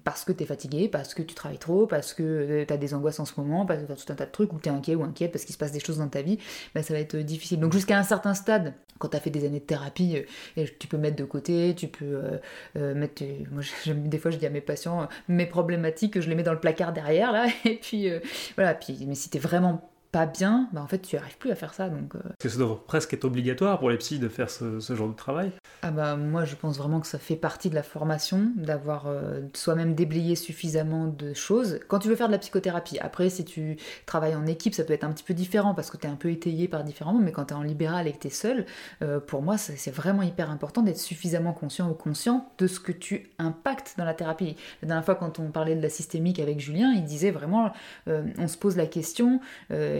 parce 0.04 0.24
que 0.26 0.32
tu 0.32 0.44
es 0.44 0.46
fatigué, 0.46 0.88
parce 0.88 1.14
que 1.14 1.22
tu 1.22 1.36
travailles 1.36 1.60
trop, 1.60 1.88
parce 1.88 2.14
que 2.14 2.64
tu 2.68 2.74
as 2.74 2.78
des 2.78 2.94
angoisses 2.94 3.20
en 3.20 3.26
ce 3.26 3.34
moment, 3.38 3.66
parce 3.66 3.82
que 3.84 3.94
tout 3.94 4.12
un 4.12 4.16
tas 4.16 4.26
de 4.26 4.32
trucs, 4.32 4.54
ou 4.54 4.60
tu 4.60 4.70
es 4.70 4.72
inquiet 4.72 4.96
ou 4.96 5.04
inquiète 5.04 5.32
parce 5.32 5.46
qu'il 5.46 5.54
se 5.54 5.60
passe 5.60 5.72
des 5.72 5.80
choses 5.80 5.98
dans 5.98 6.08
ta 6.08 6.22
vie, 6.22 6.38
bah, 6.74 6.84
ça 6.84 6.94
va 6.94 7.00
être 7.00 7.18
difficile. 7.18 7.60
Donc 7.60 7.74
jusqu'à 7.74 7.98
un 7.98 8.04
certain 8.04 8.34
stade, 8.34 8.74
quand 9.00 9.10
tu 9.10 9.18
as 9.18 9.20
fait 9.20 9.30
des 9.30 9.46
années 9.46 9.60
de 9.60 9.66
thérapie, 9.66 10.24
euh, 10.58 10.66
tu 10.80 10.88
peux 10.88 10.98
mettre 10.98 11.18
de 11.18 11.26
côté, 11.26 11.74
tu 11.76 11.88
peux 11.88 12.06
euh, 12.06 12.38
euh, 12.78 12.96
mettre... 12.96 13.24
moi, 13.52 13.64
des 13.96 14.18
je 14.31 14.38
dis 14.38 14.46
à 14.46 14.50
mes 14.50 14.62
patients, 14.62 15.08
mes 15.28 15.46
problématiques, 15.46 16.20
je 16.20 16.30
les 16.30 16.36
mets 16.36 16.44
dans 16.44 16.54
le 16.54 16.60
placard 16.60 16.94
derrière, 16.94 17.31
là, 17.31 17.48
et 17.66 17.75
puis 17.75 18.10
voilà. 18.56 18.74
Puis, 18.74 19.06
mais 19.08 19.16
si 19.16 19.30
tu 19.30 19.38
es 19.38 19.40
vraiment 19.40 19.93
pas 20.13 20.27
bien, 20.27 20.69
bah 20.71 20.81
en 20.81 20.88
fait 20.88 21.00
tu 21.00 21.18
arrives 21.18 21.38
plus 21.38 21.51
à 21.51 21.56
faire 21.56 21.74
ça. 21.74 21.89
Donc, 21.89 22.13
que 22.39 22.48
ça 22.48 22.57
doit 22.57 22.81
presque 22.86 23.13
être 23.13 23.25
obligatoire 23.25 23.80
pour 23.80 23.89
les 23.89 23.98
psys 23.98 24.19
de 24.19 24.30
faire 24.30 24.50
ce, 24.50 24.80
ce 24.80 24.95
genre 24.95 25.10
de 25.10 25.15
travail 25.15 25.51
ah 25.86 25.92
bah 25.92 26.15
moi 26.15 26.45
je 26.45 26.56
pense 26.56 26.77
vraiment 26.77 27.01
que 27.01 27.07
ça 27.07 27.19
fait 27.19 27.36
partie 27.36 27.69
de 27.69 27.75
la 27.75 27.83
formation, 27.83 28.51
d'avoir 28.56 29.07
euh, 29.07 29.42
soi-même 29.54 29.95
déblayé 29.95 30.36
suffisamment 30.36 31.07
de 31.07 31.33
choses. 31.33 31.81
Quand 31.89 32.00
tu 32.00 32.07
veux 32.07 32.15
faire 32.15 32.27
de 32.27 32.31
la 32.31 32.38
psychothérapie, 32.38 33.00
après 33.00 33.30
si 33.30 33.44
tu 33.44 33.75
travailles 34.06 34.36
en 34.36 34.45
équipe 34.45 34.74
ça 34.74 34.86
peut 34.86 34.94
être 34.94 35.04
un 35.04 35.12
petit 35.12 35.25
peu 35.25 35.33
différent 35.33 35.74
parce 35.74 35.92
que 35.92 35.98
tu 35.98 36.07
es 36.07 36.10
un 36.10 36.15
peu 36.15 36.31
étayé 36.31 36.69
par 36.69 36.86
différents 36.86 37.19
mais 37.19 37.33
quand 37.33 37.45
tu 37.45 37.54
es 37.54 37.57
en 37.57 37.63
libéral 37.63 38.07
et 38.07 38.13
que 38.13 38.19
tu 38.19 38.27
es 38.27 38.30
seul, 38.30 38.65
euh, 39.01 39.19
pour 39.19 39.42
moi 39.42 39.57
c'est 39.57 39.92
vraiment 39.92 40.21
hyper 40.21 40.50
important 40.50 40.83
d'être 40.83 41.00
suffisamment 41.00 41.51
conscient 41.51 41.89
ou 41.89 41.94
conscient 41.94 42.50
de 42.60 42.68
ce 42.68 42.80
que 42.80 42.94
tu 42.94 43.31
impactes 43.38 43.95
dans 43.98 44.06
la 44.06 44.13
thérapie. 44.13 44.56
La 44.81 44.88
dernière 44.88 45.04
fois 45.04 45.15
quand 45.15 45.39
on 45.39 45.51
parlait 45.51 45.75
de 45.75 45.81
la 45.81 45.89
systémique 45.89 46.39
avec 46.39 46.62
Julien, 46.62 46.94
il 46.95 47.04
disait 47.04 47.31
vraiment, 47.31 47.74
euh, 48.07 48.24
on 48.38 48.48
se 48.48 48.57
pose 48.57 48.77
la 48.77 48.86
question, 48.86 49.42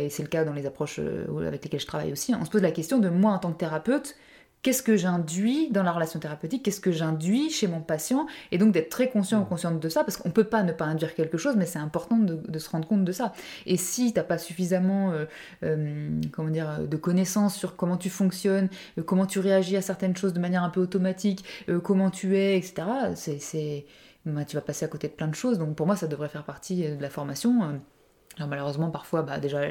et 0.04 0.10
c'est 0.10 0.24
le 0.24 0.30
cas 0.30 0.44
dans 0.46 0.54
les 0.54 0.66
approches 0.66 1.00
avec 1.00 1.64
lesquelles 1.64 1.80
je 1.80 1.88
travaille 1.88 2.12
aussi, 2.12 2.34
on 2.36 2.46
se 2.46 2.50
pose 2.50 2.62
la 2.62 2.72
question 2.72 3.00
de 3.00 3.10
moi 3.10 3.32
en 3.32 3.40
tant 3.40 3.52
que 3.52 3.58
thérapeute, 3.58 4.16
qu'est-ce 4.64 4.82
que 4.82 4.96
j'induis 4.96 5.70
dans 5.72 5.84
la 5.84 5.92
relation 5.92 6.20
thérapeutique, 6.20 6.64
qu'est-ce 6.64 6.80
que 6.80 6.92
j'induis 6.92 7.52
chez 7.52 7.68
mon 7.68 7.82
patient, 7.82 8.26
et 8.52 8.58
donc 8.58 8.72
d'être 8.72 8.90
très 8.90 9.10
conscient 9.10 9.42
ou 9.42 9.46
consciente 9.46 9.80
de 9.80 9.90
ça, 9.90 10.04
parce 10.04 10.18
qu'on 10.18 10.30
ne 10.30 10.34
peut 10.34 10.46
pas 10.46 10.64
ne 10.64 10.72
pas 10.72 10.86
induire 10.86 11.14
quelque 11.14 11.38
chose, 11.38 11.56
mais 11.58 11.66
c'est 11.66 11.80
important 11.80 12.18
de, 12.18 12.60
se 12.60 12.70
rendre 12.70 12.88
compte 12.88 13.04
de 13.04 13.12
ça. 13.12 13.34
Et 13.66 13.78
si 13.78 14.14
tu 14.14 14.20
n'as 14.20 14.24
pas 14.24 14.38
suffisamment 14.38 15.12
euh, 15.12 15.26
euh, 15.64 16.10
comment 16.32 16.50
dire, 16.50 16.88
de 16.88 16.98
connaissances 16.98 17.56
sur 17.56 17.76
comment 17.76 17.98
tu 17.98 18.10
fonctionnes, 18.10 18.70
euh, 18.98 19.04
comment 19.04 19.26
tu 19.26 19.40
réagis 19.40 19.76
à 19.76 19.82
certaines 19.82 20.16
choses 20.16 20.34
de 20.34 20.40
manière 20.40 20.64
un 20.64 20.70
peu 20.70 20.80
automatique, 20.80 21.44
comment 21.84 22.10
tu 22.10 22.38
es, 22.38 22.58
etc., 22.58 22.84
c'est, 23.16 23.86
bah, 24.26 24.46
tu 24.46 24.56
vas 24.56 24.62
passer 24.62 24.86
à 24.86 24.88
côté 24.88 25.10
de 25.10 25.14
plein 25.14 25.28
de 25.28 25.36
choses. 25.36 25.60
Donc 25.60 25.76
pour 25.76 25.86
moi, 25.86 25.98
ça 25.98 26.08
devrait 26.08 26.30
faire 26.30 26.46
partie 26.46 26.88
de 26.88 27.02
la 27.02 27.10
formation. 27.10 27.82
Alors 28.38 28.50
malheureusement, 28.50 28.90
parfois, 28.90 29.22
bah, 29.22 29.40
déjà, 29.40 29.62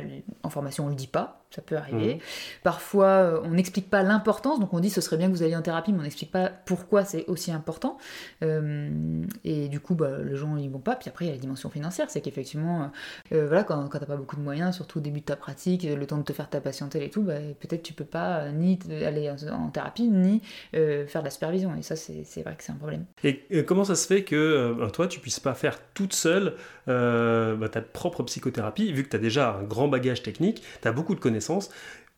en 0.43 0.51
formation, 0.51 0.87
on 0.87 0.89
le 0.89 0.95
dit 0.95 1.07
pas, 1.07 1.43
ça 1.55 1.63
peut 1.63 1.77
arriver. 1.77 2.15
Mhm. 2.15 2.21
Parfois, 2.63 3.07
euh, 3.07 3.41
on 3.45 3.51
n'explique 3.51 3.91
pas 3.91 4.03
l'importance, 4.03 4.61
donc 4.61 4.73
on 4.73 4.81
dit 4.81 4.91
ce 4.91 5.01
serait 5.01 5.17
bien 5.17 5.29
que 5.29 5.33
vous 5.33 5.43
alliez 5.43 5.57
en 5.57 5.63
thérapie, 5.63 5.93
mais 5.93 6.01
on 6.01 6.03
n'explique 6.03 6.31
pas 6.31 6.49
pourquoi 6.49 7.05
c'est 7.05 7.27
aussi 7.27 7.51
important. 7.51 7.99
Euh, 8.43 9.23
et 9.45 9.69
du 9.69 9.81
coup, 9.81 9.95
bah, 9.95 10.19
les 10.25 10.37
gens 10.37 10.55
n'y 10.55 10.69
vont 10.69 10.79
pas. 10.79 10.97
Puis 10.97 11.09
après, 11.09 11.27
il 11.27 11.29
y 11.29 11.31
a 11.31 11.35
la 11.35 11.41
dimension 11.41 11.71
financière, 11.71 12.09
c'est 12.09 12.21
qu'effectivement, 12.21 12.91
euh, 13.33 13.47
voilà, 13.47 13.65
quand, 13.65 13.89
quand 13.89 13.99
t'as 13.99 14.07
pas 14.07 14.17
beaucoup 14.17 14.37
de 14.37 14.43
moyens, 14.43 14.75
surtout 14.75 14.99
au 14.99 15.03
début 15.03 15.21
de 15.21 15.27
ta 15.27 15.37
pratique, 15.37 15.83
le 15.83 16.07
temps 16.07 16.19
de 16.19 16.23
te 16.23 16.33
faire 16.33 16.49
ta 16.49 16.61
patientèle 16.61 17.03
et 17.03 17.11
tout, 17.11 17.23
bah, 17.23 17.35
peut-être 17.61 17.83
tu 17.83 17.93
peux 17.93 18.05
pas 18.05 18.51
ni 18.51 18.79
aller 19.05 19.31
en, 19.31 19.69
thérapie, 19.69 20.09
ni 20.09 20.41
faire 20.73 21.21
de 21.21 21.25
la 21.25 21.31
supervision. 21.31 21.75
Et 21.77 21.83
ça, 21.83 21.97
c'est 21.97 22.43
vrai 22.43 22.55
que 22.57 22.65
c'est 22.65 22.73
un 22.73 22.77
problème. 22.77 23.05
Et 23.25 23.65
comment 23.65 23.85
ça 23.85 23.95
se 23.95 24.07
fait 24.07 24.25
que 24.25 24.89
toi, 24.93 25.07
tu 25.07 25.21
puisses 25.21 25.41
pas 25.41 25.55
faire 25.55 25.79
toute 25.95 26.15
seule 26.15 26.55
ta 26.87 27.81
propre 27.81 28.23
psychothérapie 28.23 28.52
vu 28.93 29.05
que 29.05 29.09
tu 29.09 29.17
as 29.17 29.21
déjà 29.21 29.57
un 29.57 29.63
grand 29.63 29.89
bagage 29.89 30.23
technique, 30.23 30.63
tu 30.81 30.89
as 30.89 30.93
beaucoup 30.93 31.15
de 31.15 31.21
connaissances, 31.21 31.71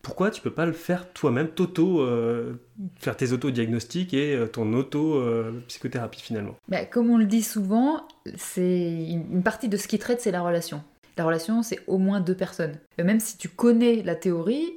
pourquoi 0.04 0.30
tu 0.30 0.42
peux 0.42 0.50
pas 0.50 0.66
le 0.66 0.72
faire 0.72 1.10
toi-même, 1.12 1.48
euh, 1.58 2.52
faire 2.98 3.16
tes 3.16 3.32
auto-diagnostics 3.32 4.12
et 4.12 4.36
euh, 4.36 4.46
ton 4.46 4.72
auto-psychothérapie 4.74 6.20
euh, 6.20 6.24
finalement? 6.24 6.54
Bah, 6.68 6.84
Comme 6.84 7.10
on 7.10 7.16
le 7.16 7.24
dit 7.24 7.42
souvent, 7.42 8.06
c'est 8.36 9.06
une 9.08 9.42
partie 9.42 9.68
de 9.68 9.76
ce 9.78 9.88
qui 9.88 9.98
traite, 9.98 10.20
c'est 10.20 10.30
la 10.30 10.42
relation. 10.42 10.84
La 11.16 11.24
relation, 11.24 11.62
c'est 11.62 11.80
au 11.86 11.98
moins 11.98 12.20
deux 12.20 12.34
personnes. 12.34 12.78
Même 12.98 13.20
si 13.20 13.38
tu 13.38 13.48
connais 13.48 14.02
la 14.02 14.16
théorie, 14.16 14.72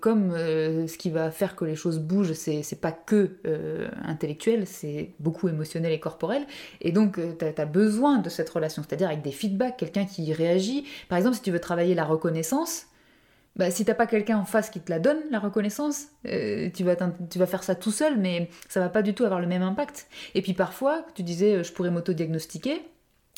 comme 0.00 0.32
ce 0.32 0.96
qui 0.96 1.10
va 1.10 1.30
faire 1.30 1.54
que 1.54 1.66
les 1.66 1.74
choses 1.74 1.98
bougent, 1.98 2.32
c'est 2.32 2.80
pas 2.80 2.92
que 2.92 3.36
intellectuel, 4.02 4.66
c'est 4.66 5.14
beaucoup 5.20 5.48
émotionnel 5.48 5.92
et 5.92 6.00
corporel. 6.00 6.46
Et 6.80 6.92
donc, 6.92 7.20
tu 7.38 7.44
as, 7.44 7.66
besoin 7.66 8.18
de 8.18 8.30
cette 8.30 8.48
relation, 8.48 8.82
c'est-à-dire 8.82 9.08
avec 9.08 9.20
des 9.20 9.32
feedbacks, 9.32 9.76
quelqu'un 9.76 10.06
qui 10.06 10.32
réagit. 10.32 10.86
Par 11.08 11.18
exemple, 11.18 11.36
si 11.36 11.42
tu 11.42 11.50
veux 11.50 11.60
travailler 11.60 11.94
la 11.94 12.04
reconnaissance, 12.04 12.86
bah, 13.56 13.70
si 13.70 13.86
t'as 13.86 13.94
pas 13.94 14.06
quelqu'un 14.06 14.36
en 14.36 14.44
face 14.44 14.68
qui 14.68 14.80
te 14.80 14.90
la 14.90 14.98
donne, 14.98 15.18
la 15.30 15.38
reconnaissance, 15.38 16.08
euh, 16.26 16.68
tu, 16.74 16.84
vas 16.84 16.94
tu 16.94 17.38
vas 17.38 17.46
faire 17.46 17.62
ça 17.62 17.74
tout 17.74 17.90
seul, 17.90 18.18
mais 18.18 18.50
ça 18.68 18.80
va 18.80 18.90
pas 18.90 19.00
du 19.00 19.14
tout 19.14 19.24
avoir 19.24 19.40
le 19.40 19.46
même 19.46 19.62
impact. 19.62 20.08
Et 20.34 20.42
puis 20.42 20.52
parfois, 20.52 21.06
tu 21.14 21.22
disais, 21.22 21.54
euh, 21.54 21.62
je 21.62 21.72
pourrais 21.72 21.90
m'auto-diagnostiquer, 21.90 22.82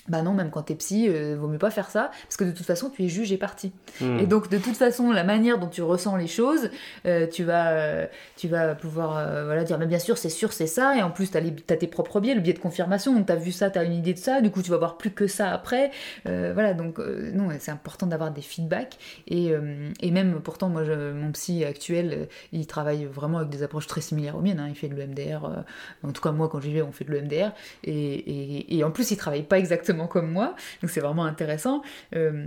bah 0.08 0.22
non, 0.22 0.32
même 0.32 0.50
quand 0.50 0.62
t'es 0.62 0.74
psy, 0.74 1.06
euh, 1.08 1.36
vaut 1.38 1.48
mieux 1.48 1.58
pas 1.58 1.70
faire 1.70 1.90
ça, 1.90 2.10
parce 2.22 2.36
que 2.36 2.44
de 2.44 2.50
toute 2.50 2.66
façon, 2.66 2.90
tu 2.90 3.04
es 3.04 3.08
juge 3.08 3.32
et 3.32 3.36
parti. 3.36 3.72
Hmm. 4.00 4.18
Et 4.18 4.26
donc, 4.26 4.48
de 4.48 4.58
toute 4.58 4.76
façon, 4.76 5.12
la 5.12 5.24
manière 5.24 5.58
dont 5.58 5.68
tu 5.68 5.82
ressens 5.82 6.16
les 6.16 6.26
choses, 6.26 6.70
euh, 7.06 7.26
tu, 7.26 7.44
vas, 7.44 7.70
euh, 7.70 8.06
tu 8.36 8.48
vas 8.48 8.74
pouvoir 8.74 9.44
voilà, 9.44 9.64
dire, 9.64 9.78
mais 9.78 9.86
bien 9.86 9.98
sûr, 9.98 10.18
c'est 10.18 10.28
sûr, 10.28 10.52
c'est 10.52 10.66
ça, 10.66 10.96
et 10.96 11.02
en 11.02 11.10
plus, 11.10 11.30
t'as, 11.30 11.40
as 11.40 11.76
tes 11.76 11.86
propres 11.86 12.20
biais, 12.20 12.34
le 12.34 12.40
biais 12.40 12.52
de 12.52 12.58
confirmation, 12.58 13.14
donc 13.14 13.26
t'as 13.26 13.36
vu 13.36 13.52
ça, 13.52 13.70
t'as 13.70 13.84
une 13.84 13.92
idée 13.92 14.14
de 14.14 14.18
ça, 14.18 14.40
du 14.40 14.50
coup, 14.50 14.62
tu 14.62 14.70
vas 14.70 14.78
voir 14.78 14.96
plus 14.96 15.10
que 15.10 15.26
ça 15.26 15.50
après. 15.52 15.90
voilà, 16.24 16.74
donc, 16.74 16.98
non, 16.98 17.48
c'est 17.58 17.70
important 17.70 18.06
d'avoir 18.06 18.30
des 18.30 18.42
feedbacks, 18.42 18.98
et, 19.26 19.52
et 20.00 20.10
même, 20.10 20.40
pourtant, 20.40 20.68
moi, 20.68 20.84
je, 20.84 21.12
mon 21.12 21.32
psy 21.32 21.64
actuel, 21.64 22.28
il 22.52 22.66
travaille 22.66 23.04
vraiment 23.04 23.38
avec 23.38 23.50
des 23.50 23.62
approches 23.62 23.86
très 23.86 24.00
similaires 24.00 24.36
aux 24.36 24.42
miennes, 24.42 24.60
hein. 24.60 24.68
il 24.68 24.74
fait 24.74 24.88
de 24.88 24.94
l'EMDR, 24.94 25.64
en 26.02 26.12
tout 26.12 26.22
cas, 26.22 26.32
moi, 26.32 26.48
quand 26.48 26.60
j'y 26.60 26.72
vais, 26.72 26.82
on 26.82 26.92
fait 26.92 27.04
de 27.04 27.12
l'EMDR, 27.12 27.52
et, 27.84 27.92
et, 27.92 28.76
et 28.76 28.84
en 28.84 28.90
plus, 28.90 29.10
il 29.10 29.16
travaille 29.16 29.42
pas 29.42 29.58
exactement 29.58 29.97
comme 30.06 30.30
moi, 30.30 30.54
donc 30.82 30.90
c'est 30.90 31.00
vraiment 31.00 31.24
intéressant. 31.24 31.82
Euh, 32.14 32.46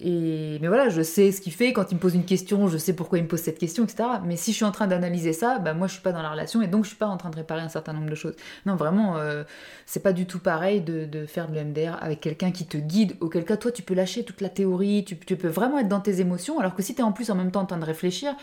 et, 0.00 0.58
mais 0.60 0.68
voilà, 0.68 0.88
je 0.88 1.02
sais 1.02 1.32
ce 1.32 1.40
qu'il 1.40 1.52
fait, 1.52 1.72
quand 1.72 1.90
il 1.90 1.96
me 1.96 2.00
pose 2.00 2.14
une 2.14 2.24
question, 2.24 2.68
je 2.68 2.78
sais 2.78 2.92
pourquoi 2.94 3.18
il 3.18 3.24
me 3.24 3.28
pose 3.28 3.40
cette 3.40 3.58
question, 3.58 3.84
etc. 3.84 4.04
Mais 4.24 4.36
si 4.36 4.52
je 4.52 4.56
suis 4.56 4.64
en 4.64 4.72
train 4.72 4.86
d'analyser 4.86 5.32
ça, 5.32 5.58
bah 5.58 5.74
moi 5.74 5.86
je 5.86 5.94
suis 5.94 6.02
pas 6.02 6.12
dans 6.12 6.22
la 6.22 6.30
relation 6.30 6.62
et 6.62 6.68
donc 6.68 6.84
je 6.84 6.88
suis 6.88 6.96
pas 6.96 7.06
en 7.06 7.16
train 7.16 7.30
de 7.30 7.36
réparer 7.36 7.60
un 7.60 7.68
certain 7.68 7.92
nombre 7.92 8.08
de 8.08 8.14
choses. 8.14 8.34
Non, 8.66 8.76
vraiment, 8.76 9.16
euh, 9.18 9.44
c'est 9.86 10.02
pas 10.02 10.12
du 10.12 10.26
tout 10.26 10.38
pareil 10.38 10.80
de, 10.80 11.04
de 11.04 11.26
faire 11.26 11.48
de 11.48 11.54
l'MDR 11.58 11.98
avec 12.00 12.20
quelqu'un 12.20 12.50
qui 12.50 12.66
te 12.66 12.78
guide, 12.78 13.16
auquel 13.20 13.44
cas 13.44 13.56
toi 13.56 13.72
tu 13.72 13.82
peux 13.82 13.94
lâcher 13.94 14.24
toute 14.24 14.40
la 14.40 14.48
théorie, 14.48 15.04
tu, 15.04 15.18
tu 15.18 15.36
peux 15.36 15.48
vraiment 15.48 15.78
être 15.78 15.88
dans 15.88 16.00
tes 16.00 16.20
émotions, 16.20 16.58
alors 16.58 16.74
que 16.74 16.82
si 16.82 16.94
tu 16.94 17.00
es 17.00 17.04
en 17.04 17.12
plus 17.12 17.30
en 17.30 17.34
même 17.34 17.50
temps 17.50 17.60
en 17.60 17.66
train 17.66 17.78
de 17.78 17.84
réfléchir, 17.84 18.34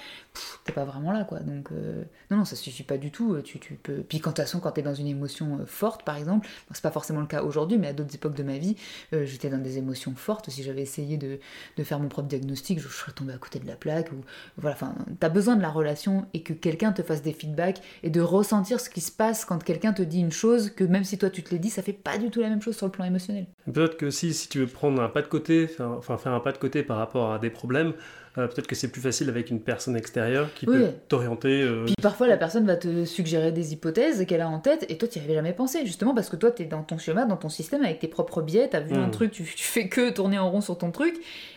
t'es 0.65 0.73
pas 0.73 0.85
vraiment 0.85 1.11
là 1.11 1.23
quoi. 1.23 1.39
Donc 1.39 1.69
euh, 1.71 2.03
non, 2.31 2.37
non, 2.37 2.45
ça 2.45 2.55
suffit 2.55 2.83
pas 2.83 2.97
du 2.97 3.11
tout. 3.11 3.41
Tu, 3.43 3.59
tu 3.59 3.73
peux... 3.75 3.97
Puis 4.07 4.19
quand, 4.19 4.31
de 4.31 4.35
toute 4.35 4.45
façon, 4.45 4.59
quand 4.59 4.71
tu 4.71 4.81
es 4.81 4.83
dans 4.83 4.93
une 4.93 5.07
émotion 5.07 5.59
forte 5.65 6.03
par 6.03 6.17
exemple, 6.17 6.47
c'est 6.71 6.83
pas 6.83 6.91
forcément 6.91 7.21
le 7.21 7.27
cas 7.27 7.43
aujourd'hui, 7.43 7.77
mais 7.77 7.87
à 7.87 7.93
d'autres 7.93 8.15
époques 8.15 8.34
de 8.35 8.43
ma 8.43 8.57
vie, 8.57 8.75
euh, 9.13 9.25
j'étais 9.25 9.49
dans 9.49 9.57
des 9.57 9.77
émotions 9.77 10.13
fortes. 10.15 10.49
Si 10.49 10.63
j'avais 10.63 10.81
essayé 10.81 11.17
de, 11.17 11.39
faire 11.83 11.99
mon 11.99 12.07
propre 12.07 12.27
diagnostic, 12.27 12.79
je 12.79 12.87
serais 12.87 13.11
tombée 13.11 13.33
à 13.33 13.37
côté 13.37 13.59
de 13.59 13.67
la 13.67 13.75
plaque. 13.75 14.11
Ou, 14.11 14.17
voilà, 14.57 14.75
enfin, 14.75 14.95
t'as 15.19 15.29
besoin 15.29 15.55
de 15.55 15.61
la 15.61 15.69
relation 15.69 16.25
et 16.33 16.41
que 16.41 16.53
quelqu'un 16.53 16.91
te 16.91 17.01
fasse 17.01 17.21
des 17.21 17.33
feedbacks 17.33 17.81
et 18.03 18.09
de 18.09 18.21
ressentir 18.21 18.79
ce 18.79 18.89
qui 18.89 19.01
se 19.01 19.11
passe 19.11 19.45
quand 19.45 19.63
quelqu'un 19.63 19.93
te 19.93 20.01
dit 20.01 20.19
une 20.19 20.31
chose 20.31 20.69
que 20.69 20.83
même 20.83 21.03
si 21.03 21.17
toi 21.17 21.29
tu 21.29 21.43
te 21.43 21.53
l'as 21.53 21.59
dit, 21.59 21.69
ça 21.69 21.81
fait 21.81 21.93
pas 21.93 22.17
du 22.17 22.29
tout 22.29 22.41
la 22.41 22.49
même 22.49 22.61
chose 22.61 22.75
sur 22.75 22.85
le 22.85 22.91
plan 22.91 23.05
émotionnel. 23.05 23.47
Peut-être 23.71 23.97
que 23.97 24.09
si, 24.09 24.33
si 24.33 24.49
tu 24.49 24.59
veux 24.59 24.67
prendre 24.67 25.01
un 25.01 25.09
pas 25.09 25.21
de 25.21 25.27
côté, 25.27 25.69
enfin 25.79 26.17
faire 26.17 26.33
un 26.33 26.39
pas 26.39 26.51
de 26.51 26.57
côté 26.57 26.83
par 26.83 26.97
rapport 26.97 27.33
à 27.33 27.39
des 27.39 27.49
problèmes, 27.49 27.93
euh, 28.37 28.47
peut-être 28.47 28.67
que 28.67 28.75
c'est 28.75 28.89
plus 28.89 29.01
facile 29.01 29.29
avec 29.29 29.49
une 29.49 29.59
personne 29.59 29.95
extérieure 29.95 30.53
qui 30.53 30.65
peut 30.65 30.89
t'orienter. 31.07 31.61
Euh, 31.61 31.85
Puis 31.85 31.95
parfois 32.01 32.27
la 32.27 32.37
personne 32.37 32.65
va 32.65 32.75
te 32.75 33.05
suggérer 33.05 33.51
des 33.51 33.73
hypothèses 33.73 34.25
qu'elle 34.25 34.41
a 34.41 34.49
en 34.49 34.59
tête 34.59 34.85
et 34.89 34.97
toi 34.97 35.07
tu 35.07 35.19
n'y 35.19 35.25
avais 35.25 35.35
jamais 35.35 35.53
pensé, 35.53 35.85
justement 35.85 36.13
parce 36.13 36.29
que 36.29 36.35
toi 36.35 36.51
tu 36.51 36.63
es 36.63 36.65
dans 36.65 36.83
ton 36.83 36.97
schéma, 36.97 37.25
dans 37.25 37.37
ton 37.37 37.49
système 37.49 37.83
avec 37.83 37.99
tes 37.99 38.07
propres 38.07 38.41
biais, 38.41 38.69
tu 38.69 38.75
as 38.75 38.81
vu 38.81 38.95
un 38.95 39.07
hmm. 39.07 39.11
truc, 39.11 39.31
tu, 39.31 39.43
fais 39.45 39.87
que 39.87 40.09
tourner 40.09 40.37
en 40.37 40.49
rond 40.49 40.61
sur 40.61 40.77
ton 40.77 40.91
truc 40.91 41.15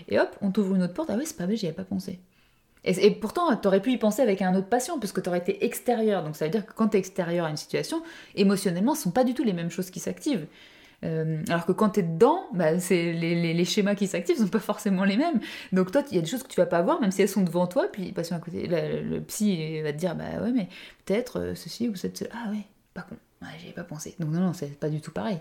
et 0.08 0.18
hop, 0.18 0.28
on 0.40 0.50
t'ouvre 0.50 0.74
une 0.74 0.82
autre 0.82 0.94
porte, 0.94 1.10
ah 1.12 1.16
ouais 1.16 1.24
c'est 1.24 1.36
pas 1.36 1.46
vrai, 1.46 1.56
j'y 1.56 1.66
avais 1.66 1.74
pas 1.74 1.84
pensé. 1.84 2.18
Et, 2.84 3.06
et 3.06 3.10
pourtant, 3.10 3.54
tu 3.56 3.68
aurais 3.68 3.82
pu 3.82 3.92
y 3.92 3.98
penser 3.98 4.22
avec 4.22 4.40
un 4.40 4.54
autre 4.54 4.68
patient, 4.68 4.98
parce 4.98 5.12
que 5.12 5.20
tu 5.20 5.28
aurais 5.28 5.38
été 5.38 5.64
extérieur. 5.64 6.22
Donc 6.22 6.36
ça 6.36 6.44
veut 6.44 6.50
dire 6.50 6.64
que 6.64 6.72
quand 6.72 6.88
tu 6.88 6.96
es 6.96 7.00
extérieur 7.00 7.46
à 7.46 7.50
une 7.50 7.56
situation, 7.56 8.02
émotionnellement, 8.34 8.94
ce 8.94 9.02
sont 9.02 9.10
pas 9.10 9.24
du 9.24 9.34
tout 9.34 9.44
les 9.44 9.52
mêmes 9.52 9.70
choses 9.70 9.90
qui 9.90 10.00
s'activent. 10.00 10.46
Euh, 11.04 11.42
alors 11.48 11.64
que 11.64 11.72
quand 11.72 11.90
tu 11.90 12.00
es 12.00 12.02
dedans, 12.02 12.42
bah, 12.52 12.80
c'est 12.80 13.12
les, 13.12 13.64
schémas 13.64 13.94
qui 13.94 14.06
s'activent 14.06 14.38
sont 14.38 14.48
pas 14.48 14.58
forcément 14.58 15.04
les 15.04 15.16
mêmes. 15.16 15.40
Donc 15.72 15.92
toi, 15.92 16.02
il 16.10 16.16
y 16.16 16.18
a 16.18 16.22
des 16.22 16.28
choses 16.28 16.42
que 16.42 16.48
tu 16.48 16.60
vas 16.60 16.66
pas 16.66 16.82
voir, 16.82 17.00
même 17.00 17.10
si 17.10 17.22
elles 17.22 17.28
sont 17.28 17.42
devant 17.42 17.66
toi, 17.66 17.86
puis 17.90 18.12
patient 18.12 18.36
à 18.36 18.40
côté, 18.40 18.66
le, 18.68 19.20
psy 19.20 19.80
va 19.82 19.92
te 19.92 19.98
dire, 19.98 20.14
bah 20.16 20.42
ouais, 20.42 20.52
mais 20.52 20.68
peut-être 21.04 21.38
euh, 21.38 21.54
ceci 21.54 21.88
ou 21.88 21.94
cette... 21.94 22.28
Ah 22.32 22.50
ouais, 22.50 22.64
pas 22.94 23.02
con, 23.02 23.16
ouais, 23.42 23.48
j'y 23.64 23.72
pas 23.72 23.84
pensé. 23.84 24.16
Donc 24.18 24.30
non, 24.30 24.40
non, 24.40 24.52
c'est 24.52 24.78
pas 24.78 24.88
du 24.88 25.00
tout 25.00 25.12
pareil. 25.12 25.38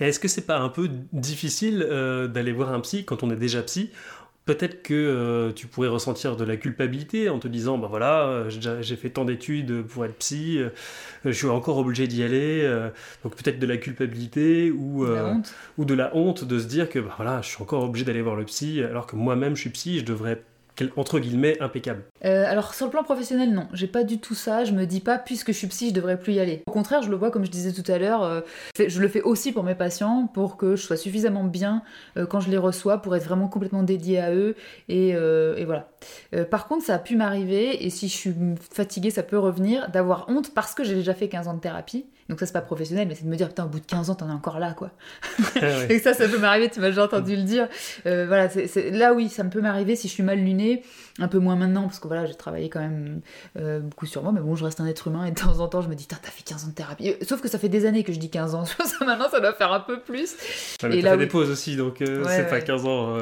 Est-ce 0.00 0.20
que 0.20 0.28
c'est 0.28 0.46
pas 0.46 0.58
un 0.58 0.68
peu 0.68 0.90
difficile 1.12 1.86
euh, 1.88 2.28
d'aller 2.28 2.52
voir 2.52 2.72
un 2.72 2.80
psy 2.80 3.04
quand 3.04 3.22
on 3.22 3.30
est 3.30 3.36
déjà 3.36 3.62
psy 3.62 3.90
Peut-être 4.50 4.82
que 4.82 4.94
euh, 4.94 5.52
tu 5.52 5.68
pourrais 5.68 5.86
ressentir 5.86 6.34
de 6.34 6.42
la 6.42 6.56
culpabilité 6.56 7.28
en 7.28 7.38
te 7.38 7.46
disant, 7.46 7.78
ben 7.78 7.86
voilà, 7.86 8.26
euh, 8.26 8.50
j'ai 8.80 8.96
fait 8.96 9.10
tant 9.10 9.24
d'études 9.24 9.82
pour 9.82 10.04
être 10.04 10.16
psy, 10.16 10.58
euh, 10.58 10.70
je 11.24 11.30
suis 11.30 11.46
encore 11.46 11.78
obligé 11.78 12.08
d'y 12.08 12.24
aller, 12.24 12.68
donc 13.22 13.36
peut-être 13.36 13.60
de 13.60 13.66
la 13.68 13.76
culpabilité 13.76 14.72
ou, 14.72 15.06
ou 15.78 15.84
de 15.84 15.94
la 15.94 16.16
honte 16.16 16.42
de 16.42 16.58
se 16.58 16.66
dire 16.66 16.88
que 16.88 16.98
bah, 16.98 17.14
voilà, 17.16 17.42
je 17.42 17.50
suis 17.50 17.62
encore 17.62 17.84
obligé 17.84 18.04
d'aller 18.04 18.22
voir 18.22 18.34
le 18.34 18.44
psy 18.44 18.82
alors 18.82 19.06
que 19.06 19.14
moi-même 19.14 19.54
je 19.54 19.60
suis 19.60 19.70
psy, 19.70 20.00
je 20.00 20.04
devrais 20.04 20.42
entre 20.96 21.18
guillemets 21.18 21.60
impeccable 21.60 22.04
euh, 22.24 22.44
Alors 22.46 22.74
sur 22.74 22.86
le 22.86 22.90
plan 22.90 23.02
professionnel, 23.02 23.52
non, 23.52 23.68
j'ai 23.72 23.86
pas 23.86 24.04
du 24.04 24.18
tout 24.18 24.34
ça. 24.34 24.64
Je 24.64 24.72
me 24.72 24.86
dis 24.86 25.00
pas 25.00 25.18
puisque 25.18 25.52
je 25.52 25.56
suis 25.58 25.66
psy, 25.66 25.88
je 25.90 25.94
devrais 25.94 26.18
plus 26.18 26.34
y 26.34 26.40
aller. 26.40 26.62
Au 26.66 26.70
contraire, 26.70 27.02
je 27.02 27.10
le 27.10 27.16
vois 27.16 27.30
comme 27.30 27.44
je 27.44 27.50
disais 27.50 27.72
tout 27.72 27.90
à 27.90 27.98
l'heure. 27.98 28.22
Euh, 28.22 28.40
je 28.78 29.00
le 29.00 29.08
fais 29.08 29.22
aussi 29.22 29.52
pour 29.52 29.64
mes 29.64 29.74
patients 29.74 30.28
pour 30.32 30.56
que 30.56 30.76
je 30.76 30.82
sois 30.82 30.96
suffisamment 30.96 31.44
bien 31.44 31.82
euh, 32.16 32.26
quand 32.26 32.40
je 32.40 32.50
les 32.50 32.56
reçois 32.56 32.98
pour 32.98 33.14
être 33.16 33.24
vraiment 33.24 33.48
complètement 33.48 33.82
dédié 33.82 34.20
à 34.20 34.34
eux 34.34 34.56
et, 34.88 35.10
et 35.10 35.64
voilà. 35.64 35.88
par 36.50 36.66
contre, 36.66 36.84
ça 36.84 36.94
a 36.94 36.98
pu 36.98 37.16
m'arriver 37.16 37.84
et 37.84 37.90
si 37.90 38.08
je 38.08 38.16
suis 38.16 38.34
fatiguée, 38.72 39.10
ça 39.10 39.22
peut 39.22 39.38
revenir 39.38 39.90
d'avoir 39.90 40.26
honte 40.28 40.52
parce 40.54 40.74
que 40.74 40.84
j'ai 40.84 40.94
déjà 40.94 41.14
fait 41.14 41.28
15 41.28 41.48
ans 41.48 41.54
de 41.54 41.60
thérapie 41.60 42.06
donc 42.30 42.38
ça, 42.38 42.46
c'est 42.46 42.52
pas 42.52 42.60
professionnel, 42.60 43.08
mais 43.08 43.16
c'est 43.16 43.24
de 43.24 43.28
me 43.28 43.34
dire, 43.34 43.48
putain, 43.48 43.64
au 43.64 43.68
bout 43.68 43.80
de 43.80 43.86
15 43.86 44.08
ans, 44.08 44.14
t'en 44.14 44.28
es 44.28 44.32
encore 44.32 44.60
là, 44.60 44.72
quoi. 44.72 44.92
Ah 45.60 45.66
et 45.88 45.98
ça, 45.98 46.14
ça 46.14 46.28
peut 46.28 46.38
m'arriver, 46.38 46.70
tu 46.70 46.78
m'as 46.78 46.90
déjà 46.90 47.02
entendu 47.02 47.34
le 47.34 47.42
dire. 47.42 47.68
Voilà, 48.04 48.48
c'est, 48.48 48.92
là, 48.92 49.12
oui, 49.12 49.28
ça 49.28 49.42
me 49.42 49.50
peut 49.50 49.60
m'arriver 49.60 49.96
si 49.96 50.06
je 50.06 50.12
suis 50.12 50.22
mal 50.22 50.38
lunée, 50.38 50.69
mais 50.70 50.82
un 51.18 51.28
peu 51.28 51.38
moins 51.38 51.56
maintenant, 51.56 51.82
parce 51.82 51.98
que 51.98 52.06
voilà, 52.06 52.26
j'ai 52.26 52.34
travaillé 52.34 52.68
quand 52.68 52.80
même 52.80 53.20
euh, 53.58 53.80
beaucoup 53.80 54.06
sur 54.06 54.22
moi, 54.22 54.32
mais 54.32 54.40
bon, 54.40 54.54
je 54.54 54.64
reste 54.64 54.80
un 54.80 54.86
être 54.86 55.08
humain, 55.08 55.24
et 55.24 55.30
de 55.30 55.38
temps 55.38 55.60
en 55.60 55.68
temps, 55.68 55.82
je 55.82 55.88
me 55.88 55.94
dis, 55.94 56.06
t'as 56.06 56.16
fait 56.16 56.44
15 56.44 56.64
ans 56.64 56.68
de 56.68 56.74
thérapie. 56.74 57.10
Euh, 57.10 57.24
sauf 57.26 57.40
que 57.40 57.48
ça 57.48 57.58
fait 57.58 57.68
des 57.68 57.86
années 57.86 58.04
que 58.04 58.12
je 58.12 58.18
dis 58.18 58.30
15 58.30 58.54
ans, 58.54 58.64
ça, 58.84 59.04
maintenant, 59.04 59.28
ça 59.30 59.40
doit 59.40 59.52
faire 59.54 59.72
un 59.72 59.80
peu 59.80 60.00
plus. 60.00 60.36
et 60.82 61.02
là, 61.02 61.12
fait 61.12 61.18
des 61.18 61.26
pauses 61.26 61.50
aussi, 61.50 61.76
donc 61.76 61.96
c'est 61.98 62.48
pas 62.48 62.60
15 62.60 62.86
ans. 62.86 63.16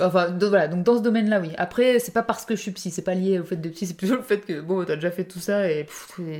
Enfin, 0.00 0.30
donc, 0.30 0.50
voilà, 0.50 0.68
donc 0.68 0.84
dans 0.84 0.96
ce 0.96 1.02
domaine-là, 1.02 1.40
oui. 1.40 1.50
Après, 1.58 1.98
c'est 1.98 2.12
pas 2.12 2.22
parce 2.22 2.44
que 2.44 2.54
je 2.56 2.60
suis 2.60 2.70
psy, 2.72 2.90
c'est 2.90 3.02
pas 3.02 3.14
lié 3.14 3.38
au 3.38 3.44
fait 3.44 3.56
de 3.56 3.68
psy, 3.68 3.86
c'est 3.86 3.96
plutôt 3.96 4.16
le 4.16 4.22
fait 4.22 4.38
que, 4.38 4.60
bon, 4.60 4.84
t'as 4.84 4.94
déjà 4.94 5.10
fait 5.10 5.24
tout 5.24 5.40
ça, 5.40 5.70
et, 5.70 5.86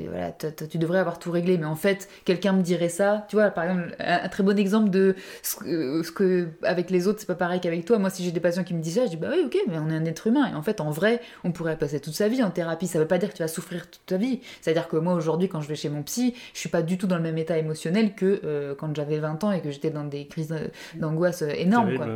voilà, 0.09 0.33
tu 0.33 0.79
devrais 0.79 0.99
avoir 0.99 1.19
tout 1.19 1.31
réglé, 1.31 1.59
mais 1.59 1.67
en 1.67 1.77
fait, 1.77 2.09
quelqu'un 2.25 2.53
me 2.53 2.63
dirait 2.63 2.89
ça. 2.89 3.27
Tu 3.29 3.37
vois, 3.37 3.51
par 3.51 3.65
exemple, 3.65 3.97
un, 3.99 4.29
très 4.29 4.43
bon 4.43 4.59
exemple 4.59 4.91
de 4.91 5.15
ce 5.43 6.13
que, 6.13 6.49
avec 6.63 6.91
les 6.91 7.07
autres, 7.07 7.21
c'est 7.21 7.27
pas 7.27 7.35
pareil 7.35 7.61
qu'avec 7.61 7.85
toi. 7.85 7.99
Moi, 7.99 8.11
si 8.11 8.25
j'ai 8.25 8.33
des 8.33 8.41
patients 8.41 8.65
qui 8.65 8.75
me 8.75 8.81
disent 8.81 8.97
ça, 8.97 9.05
je 9.07 9.11
dis 9.11 9.17
bah 9.17 9.29
oui, 9.31 9.43
ok, 9.47 9.57
mais 9.69 9.79
on 9.79 9.89
est 9.91 9.97
un 9.97 10.05
être 10.05 10.27
humain. 10.27 10.51
Et 10.51 10.55
en 10.55 10.63
fait, 10.63 10.81
en 10.81 10.91
vrai, 10.99 11.21
on 11.45 11.53
pourrait 11.53 11.79
passer 11.79 12.01
toute 12.01 12.15
sa 12.15 12.29
vie 12.29 12.43
en 12.43 12.51
thérapie. 12.51 12.87
Ça 12.87 12.99
veut 12.99 13.07
pas 13.07 13.19
dire 13.19 13.31
que 13.31 13.37
tu 13.37 13.43
vas 13.43 13.49
souffrir 13.49 13.91
toute 13.91 14.05
ta 14.07 14.17
vie. 14.17 14.41
C'est-à-dire 14.61 14.89
que 14.89 14.97
moi, 14.97 15.15
aujourd'hui, 15.15 15.49
quand 15.49 15.61
je 15.61 15.69
vais 15.69 15.77
chez 15.77 15.89
mon 15.89 16.03
psy, 16.03 16.35
je 16.53 16.59
suis 16.59 16.69
pas 16.69 16.83
du 16.83 16.99
tout 16.99 17.07
dans 17.07 17.17
le 17.17 17.23
même 17.23 17.39
état 17.39 17.59
émotionnel 17.59 18.15
que 18.15 18.41
euh, 18.45 18.75
quand 18.75 18.95
j'avais 18.95 19.19
20 19.19 19.45
ans 19.45 19.53
et 19.53 19.61
que 19.61 19.71
j'étais 19.71 19.91
dans 19.91 20.05
des 20.05 20.27
crises 20.27 20.55
d'angoisse 20.97 21.43
énormes. 21.43 21.97
Quoi. 21.97 22.07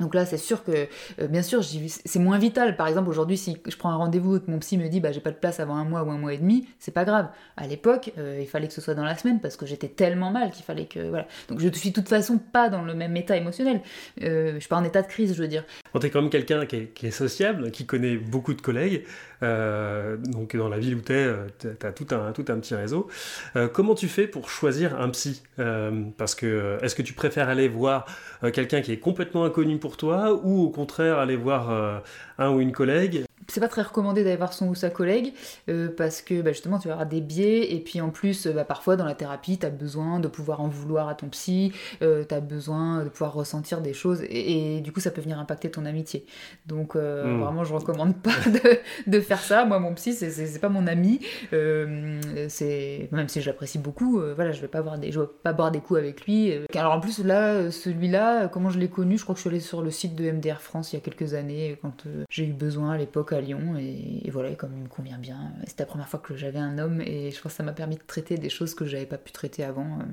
Donc 0.00 0.14
là, 0.14 0.26
c'est 0.26 0.38
sûr 0.38 0.64
que, 0.64 0.88
euh, 1.20 1.28
bien 1.28 1.42
sûr, 1.42 1.62
c'est 1.62 2.18
moins 2.18 2.38
vital. 2.38 2.76
Par 2.76 2.88
exemple, 2.88 3.08
aujourd'hui, 3.08 3.36
si 3.36 3.56
je 3.66 3.76
prends 3.76 3.90
un 3.90 3.96
rendez-vous 3.96 4.36
et 4.36 4.40
que 4.40 4.50
mon 4.50 4.58
psy 4.58 4.76
me 4.76 4.88
dit, 4.88 5.00
bah, 5.00 5.12
j'ai 5.12 5.20
pas 5.20 5.30
de 5.30 5.36
place 5.36 5.60
avant 5.60 5.76
un 5.76 5.84
mois 5.84 6.02
ou 6.02 6.10
un 6.10 6.18
mois 6.18 6.34
et 6.34 6.38
demi, 6.38 6.66
c'est 6.78 6.92
pas 6.92 7.04
grave. 7.04 7.28
À 7.56 7.66
l'époque, 7.66 8.12
euh, 8.18 8.38
il 8.40 8.46
fallait 8.46 8.66
que 8.66 8.74
ce 8.74 8.80
soit 8.80 8.94
dans 8.94 9.04
la 9.04 9.16
semaine 9.16 9.40
parce 9.40 9.56
que 9.56 9.66
j'étais 9.66 9.88
tellement 9.88 10.30
mal 10.30 10.50
qu'il 10.50 10.64
fallait 10.64 10.86
que, 10.86 11.08
voilà. 11.08 11.26
Donc 11.48 11.60
je 11.60 11.68
suis 11.68 11.90
de 11.90 11.94
toute 11.94 12.08
façon 12.08 12.38
pas 12.38 12.68
dans 12.68 12.82
le 12.82 12.94
même 12.94 13.16
état 13.16 13.36
émotionnel. 13.36 13.82
Euh, 14.22 14.54
je 14.54 14.58
suis 14.58 14.68
pas 14.68 14.76
en 14.76 14.84
état 14.84 15.02
de 15.02 15.06
crise, 15.06 15.34
je 15.34 15.40
veux 15.40 15.48
dire. 15.48 15.64
Quand 15.94 16.00
t'es 16.00 16.10
quand 16.10 16.22
même 16.22 16.30
quelqu'un 16.30 16.66
qui, 16.66 17.06
est, 17.06 17.10
sociable, 17.12 17.70
qui 17.70 17.86
connaît 17.86 18.16
beaucoup 18.16 18.52
de 18.52 18.60
collègues, 18.60 19.04
euh, 19.44 20.16
donc 20.16 20.56
dans 20.56 20.68
la 20.68 20.80
ville 20.80 20.96
où 20.96 21.00
tu 21.00 21.12
es, 21.12 21.32
tu 21.60 21.86
as 21.86 21.92
tout 21.92 22.08
un, 22.10 22.32
tout 22.32 22.44
un 22.48 22.58
petit 22.58 22.74
réseau. 22.74 23.06
Euh, 23.54 23.68
comment 23.68 23.94
tu 23.94 24.08
fais 24.08 24.26
pour 24.26 24.50
choisir 24.50 25.00
un 25.00 25.08
psy? 25.10 25.44
Euh, 25.60 26.02
Parce 26.18 26.34
que 26.34 26.78
est-ce 26.82 26.96
que 26.96 27.02
tu 27.02 27.12
préfères 27.12 27.48
aller 27.48 27.68
voir 27.68 28.06
quelqu'un 28.52 28.80
qui 28.80 28.90
est 28.90 28.98
complètement 28.98 29.44
inconnu 29.44 29.78
pour 29.78 29.96
toi 29.96 30.32
ou 30.42 30.62
au 30.64 30.70
contraire 30.70 31.18
aller 31.18 31.36
voir 31.36 32.02
un 32.38 32.50
ou 32.50 32.60
une 32.60 32.72
collègue? 32.72 33.24
C'est 33.48 33.60
pas 33.60 33.68
très 33.68 33.82
recommandé 33.82 34.24
d'aller 34.24 34.36
voir 34.36 34.52
son 34.52 34.68
ou 34.68 34.74
sa 34.74 34.90
collègue 34.90 35.32
euh, 35.68 35.88
parce 35.94 36.22
que 36.22 36.40
bah, 36.42 36.52
justement 36.52 36.78
tu 36.78 36.90
auras 36.90 37.04
des 37.04 37.20
biais 37.20 37.74
et 37.74 37.80
puis 37.80 38.00
en 38.00 38.10
plus 38.10 38.46
bah, 38.46 38.64
parfois 38.64 38.96
dans 38.96 39.04
la 39.04 39.14
thérapie 39.14 39.58
tu 39.58 39.66
as 39.66 39.70
besoin 39.70 40.20
de 40.20 40.28
pouvoir 40.28 40.60
en 40.60 40.68
vouloir 40.68 41.08
à 41.08 41.14
ton 41.14 41.28
psy, 41.28 41.72
euh, 42.02 42.24
tu 42.26 42.34
as 42.34 42.40
besoin 42.40 43.04
de 43.04 43.08
pouvoir 43.08 43.34
ressentir 43.34 43.80
des 43.80 43.92
choses 43.92 44.22
et, 44.28 44.80
du 44.80 44.92
coup 44.92 45.00
ça 45.00 45.10
peut 45.10 45.20
venir 45.20 45.38
impacter 45.38 45.70
ton 45.70 45.84
amitié. 45.84 46.24
Donc 46.66 46.96
euh, 46.96 47.24
hmm. 47.24 47.40
vraiment 47.40 47.64
je 47.64 47.74
recommande 47.74 48.16
pas 48.16 48.30
de, 49.06 49.20
faire 49.20 49.40
ça. 49.40 49.64
Moi 49.64 49.78
mon 49.78 49.94
psy 49.94 50.12
c'est 50.12 50.60
pas 50.60 50.68
mon 50.68 50.86
ami, 50.86 51.20
c'est 51.50 53.08
même 53.12 53.28
si 53.28 53.40
je 53.40 53.46
l'apprécie 53.46 53.78
beaucoup, 53.78 54.20
voilà 54.34 54.52
je 54.52 54.60
vais 54.60 54.68
pas 54.68 54.78
avoir 54.78 54.98
des 54.98 55.12
je 55.12 55.20
vais 55.20 55.26
pas 55.42 55.52
boire 55.52 55.70
des 55.70 55.80
coups 55.80 55.98
avec 55.98 56.26
lui. 56.26 56.52
Alors 56.74 56.92
en 56.92 57.00
plus 57.00 57.22
là 57.24 57.70
celui-là 57.70 58.48
comment 58.48 58.70
je 58.70 58.78
l'ai 58.78 58.88
connu, 58.88 59.18
je 59.18 59.22
crois 59.22 59.34
que 59.34 59.38
je 59.38 59.42
suis 59.42 59.50
allée 59.50 59.60
sur 59.60 59.82
le 59.82 59.90
site 59.90 60.14
de 60.14 60.30
MDR 60.30 60.60
France 60.60 60.92
il 60.92 60.96
y 60.96 60.98
a 60.98 61.02
quelques 61.02 61.34
années 61.34 61.78
quand 61.82 62.04
j'ai 62.30 62.46
eu 62.46 62.52
besoin 62.52 62.92
à 62.92 62.98
l'époque 62.98 63.33
à 63.34 63.40
Lyon 63.40 63.76
et, 63.78 64.30
voilà, 64.30 64.54
comme 64.54 64.72
il 64.74 64.82
me 64.82 64.88
convient 64.88 65.18
bien. 65.18 65.52
C'était 65.66 65.82
la 65.82 65.86
première 65.86 66.08
fois 66.08 66.20
que 66.20 66.36
j'avais 66.36 66.58
un 66.58 66.78
homme 66.78 67.00
et 67.00 67.30
je 67.30 67.40
pense 67.40 67.52
que 67.52 67.56
ça 67.56 67.62
m'a 67.62 67.72
permis 67.72 67.96
de 67.96 68.02
traiter 68.06 68.36
des 68.36 68.50
choses 68.50 68.74
que 68.74 68.86
j'avais 68.86 69.06
pas 69.06 69.18
pu 69.18 69.32
traiter 69.32 69.64
avant. 69.64 69.98
Euh, 70.00 70.04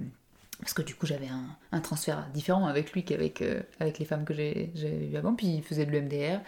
parce 0.60 0.74
que 0.76 0.84
du 0.84 0.94
coup 0.94 1.08
j'avais 1.08 1.28
un, 1.72 1.80
transfert 1.80 2.28
différent 2.34 2.68
avec 2.68 2.92
lui 2.92 3.04
qu'avec 3.04 3.42
euh, 3.42 3.62
avec 3.80 3.98
les 3.98 4.06
femmes 4.06 4.26
que 4.26 4.34
j'ai 4.36 4.72
eu 5.12 5.16
avant, 5.16 5.34
puis 5.34 5.48
il 5.48 5.64
faisait 5.64 5.86
de 5.86 5.92
l'EMDR. 5.92 6.40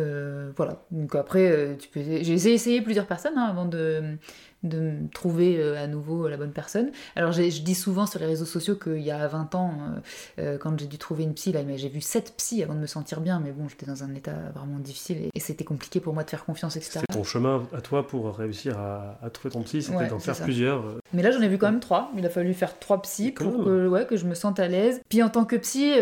Euh, 0.00 0.50
voilà, 0.56 0.84
donc 0.90 1.14
après, 1.14 1.76
tu 1.78 1.88
peux... 1.88 2.02
j'ai 2.02 2.52
essayé 2.52 2.82
plusieurs 2.82 3.06
personnes 3.06 3.38
hein, 3.38 3.44
avant 3.44 3.64
de, 3.64 4.16
de 4.64 4.94
trouver 5.12 5.58
euh, 5.58 5.82
à 5.82 5.86
nouveau 5.86 6.26
la 6.26 6.36
bonne 6.36 6.52
personne. 6.52 6.90
Alors 7.16 7.32
je 7.32 7.42
dis 7.42 7.74
souvent 7.74 8.06
sur 8.06 8.18
les 8.18 8.26
réseaux 8.26 8.46
sociaux 8.46 8.76
qu'il 8.76 9.02
y 9.02 9.10
a 9.10 9.28
20 9.28 9.54
ans, 9.54 9.74
euh, 9.74 10.00
euh, 10.40 10.58
quand 10.58 10.78
j'ai 10.78 10.86
dû 10.86 10.98
trouver 10.98 11.24
une 11.24 11.34
psy, 11.34 11.52
là, 11.52 11.60
j'ai 11.76 11.88
vu 11.88 12.00
7 12.00 12.34
psys 12.36 12.62
avant 12.62 12.74
de 12.74 12.80
me 12.80 12.86
sentir 12.86 13.20
bien, 13.20 13.40
mais 13.44 13.52
bon, 13.52 13.68
j'étais 13.68 13.86
dans 13.86 14.02
un 14.02 14.14
état 14.14 14.34
vraiment 14.54 14.78
difficile 14.78 15.28
et, 15.34 15.40
c'était 15.44 15.64
compliqué 15.64 16.00
pour 16.00 16.14
moi 16.14 16.24
de 16.24 16.30
faire 16.30 16.46
confiance, 16.46 16.76
etc. 16.76 17.00
C'est 17.00 17.14
ton 17.14 17.22
chemin 17.22 17.64
à 17.76 17.82
toi 17.82 18.06
pour 18.06 18.34
réussir 18.34 18.78
à, 18.78 19.28
trouver 19.30 19.52
ton 19.52 19.62
psy, 19.62 19.82
c'était 19.82 20.06
d'en 20.06 20.18
faire 20.18 20.36
plusieurs. 20.38 20.82
Mais 21.12 21.22
là, 21.22 21.30
j'en 21.30 21.42
ai 21.42 21.48
vu 21.48 21.58
quand 21.58 21.70
même 21.70 21.80
3. 21.80 22.12
Il 22.16 22.24
a 22.24 22.30
fallu 22.30 22.54
faire 22.54 22.78
3 22.78 23.02
psys 23.02 23.32
pour 23.32 23.62
que, 23.62 23.86
ouais, 23.86 24.06
que 24.06 24.16
je 24.16 24.24
me 24.24 24.34
sente 24.34 24.58
à 24.58 24.68
l'aise. 24.68 25.02
Puis 25.10 25.22
en 25.22 25.28
tant 25.28 25.44
que 25.44 25.56
psy, 25.56 25.92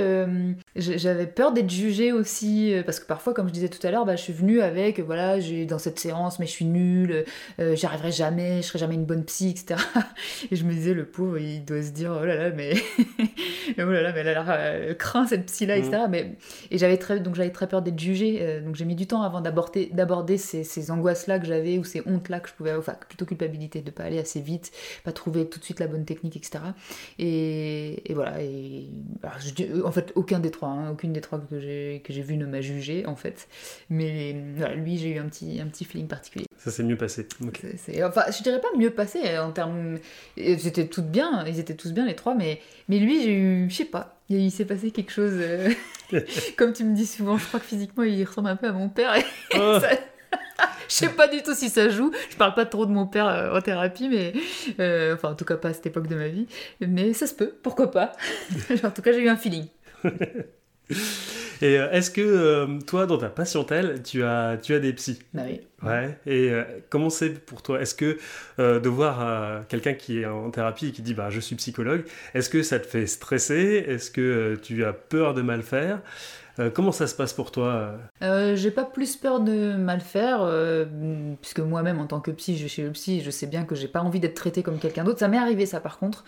j'avais 0.76 1.26
peur 1.26 1.50
d'être 1.50 1.71
jugée 1.71 2.12
aussi, 2.12 2.73
parce 2.87 3.00
que 3.00 3.07
parfois, 3.07 3.35
comme 3.35 3.49
je 3.49 3.52
disais 3.52 3.69
tout 3.69 3.85
à 3.85 3.90
l'heure, 3.90 4.07
bah, 4.07 4.14
je 4.14 4.23
suis 4.23 4.33
venue 4.33 4.61
avec, 4.61 5.00
voilà, 5.00 5.40
j'ai 5.40 5.66
dans 5.66 5.81
cette 5.81 5.99
séance, 5.99 6.38
mais 6.38 6.47
je 6.47 6.52
suis 6.52 6.66
nulle, 6.66 7.25
j'y 7.59 7.85
arriverai 7.85 8.12
jamais 8.12 8.51
je 8.56 8.66
serai 8.66 8.78
jamais 8.78 8.94
une 8.94 9.04
bonne 9.04 9.25
psy, 9.25 9.50
etc. 9.50 9.80
Et 10.50 10.56
je 10.56 10.64
me 10.64 10.73
disais, 10.73 10.94
le 10.94 11.06
pauvre, 11.06 11.38
il 11.38 11.64
doit 11.64 11.82
se 11.82 11.90
dire, 11.90 12.16
oh 12.21 12.25
là 12.25 12.35
là, 12.35 12.50
mais, 12.50 12.75
oh 13.78 13.85
là 13.85 14.02
là, 14.02 14.12
mais 14.12 14.21
elle 14.21 14.28
a 14.28 14.32
l'air 14.32 14.47
euh, 14.49 14.94
craint 14.94 15.26
cette 15.26 15.47
psy-là, 15.47 15.76
etc. 15.76 16.02
Mm. 16.06 16.11
Mais... 16.11 16.37
Et 16.71 16.78
j'avais 16.78 16.99
très, 16.99 17.21
donc 17.21 17.35
j'avais 17.35 17.50
très 17.50 17.68
peur 17.68 17.82
d'être 17.82 17.99
jugée, 17.99 18.38
euh, 18.40 18.61
donc 18.61 18.75
j'ai 18.75 18.85
mis 18.85 18.94
du 18.94 19.06
temps 19.06 19.23
avant 19.23 19.40
d'aborder, 19.40 19.90
d'aborder 19.92 20.37
ces, 20.37 20.64
ces 20.64 20.90
angoisses-là 20.90 21.38
que 21.38 21.47
j'avais 21.47 21.78
ou 21.78 21.85
ces 21.85 22.02
hontes-là 22.06 22.40
que 22.40 22.49
je 22.49 22.54
pouvais, 22.54 22.75
enfin 22.75 22.94
plutôt 23.09 23.25
culpabilité 23.25 23.80
de 23.80 23.90
pas 23.90 24.04
aller 24.04 24.18
assez 24.18 24.40
vite, 24.40 24.73
pas 25.04 25.12
trouver 25.12 25.49
tout 25.49 25.59
de 25.59 25.64
suite 25.64 25.80
la 25.80 25.87
bonne 25.87 26.04
technique, 26.04 26.37
etc. 26.37 26.64
Et, 27.18 28.11
et 28.11 28.14
voilà. 28.14 28.42
Et 28.42 28.88
je, 29.40 29.82
en 29.85 29.92
fait, 29.92 30.12
aucun 30.14 30.40
des 30.40 30.50
trois, 30.50 30.68
hein, 30.68 30.90
aucune 30.90 31.12
des 31.12 31.21
trois 31.21 31.38
que 31.38 31.61
j'ai 31.61 32.02
que 32.04 32.12
j'ai 32.12 32.23
vu 32.23 32.37
ne 32.37 32.47
m'a 32.47 32.61
jugé 32.61 33.06
en 33.06 33.16
fait. 33.16 33.49
Mais 33.90 34.37
voilà, 34.56 34.75
lui, 34.75 34.99
j'ai 34.99 35.11
eu 35.11 35.18
un 35.18 35.26
petit 35.26 35.61
un 35.61 35.66
petit 35.66 35.85
feeling 35.85 36.09
particulier. 36.09 36.47
Ça 36.64 36.71
s'est 36.71 36.85
mieux 36.85 36.97
passé. 36.97 37.26
enfin, 38.04 38.23
je 38.31 38.40
dirais 38.40 38.61
pas 38.61 38.69
mieux 38.76 38.90
passé 38.90 39.19
euh, 39.25 39.42
en 39.42 39.50
termes. 39.50 39.99
Ils 40.37 40.69
étaient 40.69 40.87
toutes 40.87 41.09
bien, 41.09 41.45
ils 41.45 41.59
étaient 41.59 41.75
tous 41.75 41.92
bien 41.92 42.07
les 42.07 42.14
trois, 42.14 42.37
mais, 42.37 42.61
mais 42.88 43.00
lui, 43.00 43.21
j'ai 43.21 43.35
eu. 43.35 43.69
Je 43.69 43.75
sais 43.75 43.85
pas, 43.85 44.21
il, 44.28 44.52
s'est 44.52 44.64
passé 44.64 44.92
quelque 44.92 45.11
chose. 45.11 45.33
Euh, 45.35 45.71
comme 46.57 46.73
tu 46.73 46.85
me 46.85 46.95
dis 46.95 47.07
souvent, 47.07 47.37
je 47.37 47.47
crois 47.49 47.59
que 47.59 47.66
physiquement, 47.66 48.04
il 48.04 48.25
ressemble 48.25 48.49
un 48.49 48.54
peu 48.54 48.69
à 48.69 48.73
mon 48.73 48.88
père. 48.88 49.16
Et 49.16 49.25
oh. 49.57 49.78
je 50.88 50.95
sais 50.95 51.09
pas 51.09 51.26
du 51.26 51.42
tout 51.42 51.54
si 51.54 51.69
ça 51.69 51.88
joue. 51.88 52.12
Je 52.31 52.37
parle 52.37 52.54
pas 52.54 52.64
trop 52.64 52.87
de 52.87 52.92
mon 52.92 53.09
père 53.09 53.26
euh, 53.26 53.59
en 53.59 53.61
thérapie, 53.61 54.09
mais 54.09 54.33
enfin 55.12 55.31
en 55.31 55.35
tout 55.35 55.45
cas 55.45 55.57
pas 55.57 55.71
à 55.71 55.73
cette 55.73 55.87
époque 55.87 56.07
de 56.07 56.14
ma 56.14 56.28
vie. 56.28 56.47
Mais 56.81 57.12
ça 57.12 57.26
se 57.26 57.35
peut, 57.35 57.52
pourquoi 57.61 57.90
pas. 57.90 58.12
en 58.85 58.90
tout 58.92 59.02
cas, 59.02 59.11
j'ai 59.11 59.23
eu 59.23 59.28
un 59.28 59.37
feeling. 59.37 59.66
Et 61.62 61.78
euh, 61.78 61.92
est-ce 61.92 62.10
que 62.10 62.20
euh, 62.20 62.80
toi, 62.80 63.06
dans 63.06 63.18
ta 63.18 63.28
patientèle, 63.28 64.02
tu 64.02 64.24
as, 64.24 64.58
tu 64.60 64.74
as 64.74 64.80
des 64.80 64.92
psys? 64.94 65.20
Bah 65.32 65.42
oui. 65.46 65.60
Ouais. 65.84 66.18
Et 66.26 66.50
euh, 66.50 66.64
comment 66.90 67.08
c'est 67.08 67.30
pour 67.30 67.62
toi? 67.62 67.80
Est-ce 67.80 67.94
que 67.94 68.18
euh, 68.58 68.80
de 68.80 68.88
voir 68.88 69.20
euh, 69.20 69.60
quelqu'un 69.68 69.94
qui 69.94 70.20
est 70.20 70.26
en 70.26 70.50
thérapie 70.50 70.88
et 70.88 70.92
qui 70.92 71.02
dit 71.02 71.14
bah 71.14 71.30
je 71.30 71.38
suis 71.38 71.54
psychologue, 71.54 72.04
est-ce 72.34 72.50
que 72.50 72.62
ça 72.64 72.80
te 72.80 72.86
fait 72.86 73.06
stresser? 73.06 73.84
Est-ce 73.86 74.10
que 74.10 74.58
tu 74.60 74.84
as 74.84 74.92
peur 74.92 75.34
de 75.34 75.42
mal 75.42 75.62
faire? 75.62 76.00
Comment 76.74 76.92
ça 76.92 77.06
se 77.06 77.14
passe 77.14 77.32
pour 77.32 77.50
toi? 77.50 77.94
J'ai 78.20 78.70
pas 78.70 78.84
plus 78.84 79.16
peur 79.16 79.40
de 79.40 79.74
mal 79.74 80.02
faire, 80.02 80.46
puisque 81.40 81.60
moi-même 81.60 81.98
en 81.98 82.06
tant 82.06 82.20
que 82.20 82.30
psy, 82.30 82.58
je 82.58 82.64
vais 82.64 82.68
chez 82.68 82.82
le 82.82 82.90
psy, 82.90 83.22
je 83.22 83.30
sais 83.30 83.46
bien 83.46 83.64
que 83.64 83.74
j'ai 83.74 83.88
pas 83.88 84.00
envie 84.00 84.20
d'être 84.20 84.34
traitée 84.34 84.62
comme 84.62 84.78
quelqu'un 84.78 85.02
d'autre. 85.02 85.18
Ça 85.18 85.28
m'est 85.28 85.38
arrivé 85.38 85.64
ça 85.64 85.80
par 85.80 85.98
contre, 85.98 86.24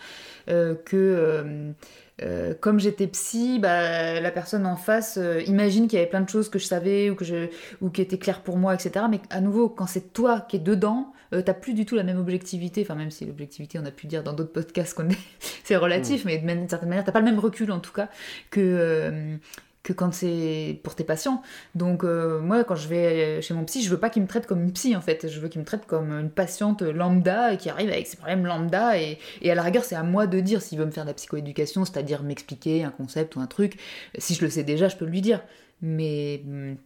que 0.47 1.73
euh, 2.21 2.53
comme 2.59 2.79
j'étais 2.79 3.07
psy, 3.07 3.59
bah, 3.59 4.19
la 4.21 4.31
personne 4.31 4.65
en 4.65 4.77
face 4.77 5.17
euh, 5.17 5.41
imagine 5.47 5.87
qu'il 5.87 5.97
y 5.99 6.01
avait 6.01 6.09
plein 6.09 6.21
de 6.21 6.29
choses 6.29 6.49
que 6.49 6.59
je 6.59 6.65
savais 6.65 7.09
ou 7.09 7.15
que 7.15 7.25
je 7.25 7.49
ou 7.81 7.89
qui 7.89 8.01
étaient 8.01 8.17
claires 8.17 8.41
pour 8.41 8.57
moi, 8.57 8.73
etc. 8.73 9.05
Mais 9.09 9.19
à 9.29 9.41
nouveau, 9.41 9.67
quand 9.69 9.85
c'est 9.85 10.13
toi 10.13 10.39
qui 10.41 10.55
es 10.55 10.59
dedans, 10.59 11.11
euh, 11.33 11.41
t'as 11.41 11.53
plus 11.53 11.73
du 11.73 11.85
tout 11.85 11.95
la 11.95 12.03
même 12.03 12.17
objectivité. 12.19 12.81
Enfin, 12.83 12.95
même 12.95 13.11
si 13.11 13.25
l'objectivité, 13.25 13.79
on 13.79 13.85
a 13.85 13.91
pu 13.91 14.07
dire 14.07 14.23
dans 14.23 14.33
d'autres 14.33 14.53
podcasts 14.53 14.93
qu'on 14.93 15.09
est, 15.09 15.17
c'est 15.65 15.75
relatif, 15.75 16.23
mais 16.23 16.37
de 16.37 16.45
man- 16.45 16.59
d'une 16.59 16.69
certaine 16.69 16.89
manière, 16.89 17.03
t'as 17.03 17.11
pas 17.11 17.19
le 17.19 17.25
même 17.25 17.39
recul 17.39 17.71
en 17.71 17.79
tout 17.79 17.91
cas 17.93 18.07
que 18.49 19.37
que 19.85 19.93
quand 19.93 20.13
c'est 20.13 20.79
pour 20.83 20.95
tes 20.95 21.03
patients. 21.03 21.41
Donc 21.75 22.03
euh, 22.03 22.41
moi, 22.41 22.63
quand 22.63 22.75
je 22.75 22.87
vais 22.87 23.41
chez 23.41 23.53
mon 23.53 23.63
psy, 23.65 23.83
je 23.83 23.89
veux 23.89 23.99
pas 23.99 24.09
qu'il 24.09 24.23
me 24.23 24.27
traite 24.27 24.47
comme 24.47 24.63
une 24.63 24.73
psy 24.73 24.95
en 24.95 25.01
fait. 25.01 25.29
Je 25.29 25.39
veux 25.39 25.47
qu'il 25.47 25.61
me 25.61 25.65
traite 25.65 25.85
comme 25.85 26.11
une 26.11 26.31
patiente 26.31 26.81
lambda 26.81 27.55
qui 27.55 27.69
arrive 27.69 27.89
avec 27.89 28.07
ses 28.07 28.17
problèmes 28.17 28.45
lambda. 28.45 28.99
Et, 28.99 29.19
à 29.49 29.55
la 29.55 29.61
rigueur, 29.61 29.83
c'est 29.83 29.95
à 29.95 30.03
moi 30.03 30.25
de 30.27 30.39
dire 30.39 30.61
s'il 30.61 30.79
veut 30.79 30.85
me 30.85 30.91
faire 30.91 31.05
de 31.05 31.09
la 31.09 31.13
psychoéducation, 31.13 31.85
c'est-à-dire 31.85 32.23
m'expliquer 32.23 32.83
un 32.83 32.89
concept 32.89 33.35
ou 33.35 33.39
un 33.39 33.47
truc. 33.47 33.79
Si 34.17 34.33
je 34.33 34.43
le 34.43 34.49
sais 34.49 34.63
déjà, 34.63 34.89
je 34.89 34.97
peux 34.97 35.05
lui 35.05 35.21
dire. 35.21 35.41
Mais 35.81 36.41
hum, 36.45 36.77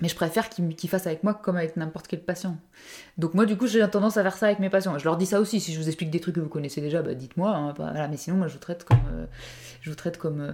mais 0.00 0.08
je 0.08 0.14
préfère 0.16 0.48
qu'il 0.48 0.74
qu'il 0.74 0.90
fasse 0.90 1.06
avec 1.06 1.22
moi 1.22 1.34
comme 1.34 1.56
avec 1.56 1.76
n'importe 1.76 2.08
quel 2.08 2.20
patient. 2.20 2.56
Donc 3.16 3.34
moi, 3.34 3.46
du 3.46 3.56
coup, 3.56 3.66
j'ai 3.66 3.88
tendance 3.88 4.16
à 4.16 4.22
faire 4.22 4.36
ça 4.36 4.46
avec 4.46 4.58
mes 4.58 4.70
patients. 4.70 4.98
Je 4.98 5.04
leur 5.04 5.16
dis 5.16 5.26
ça 5.26 5.40
aussi. 5.40 5.60
Si 5.60 5.72
je 5.72 5.78
vous 5.78 5.86
explique 5.86 6.10
des 6.10 6.20
trucs 6.20 6.34
que 6.34 6.40
vous 6.40 6.48
connaissez 6.48 6.80
déjà, 6.80 7.00
bah, 7.02 7.14
dites-moi. 7.14 7.50
hein, 7.54 7.74
bah. 7.78 7.92
Mais 8.08 8.16
sinon, 8.16 8.36
moi, 8.36 8.48
je 8.48 8.54
vous 8.54 8.58
traite 8.58 8.84
comme, 8.84 8.98
euh, 9.12 9.26
euh, 10.40 10.52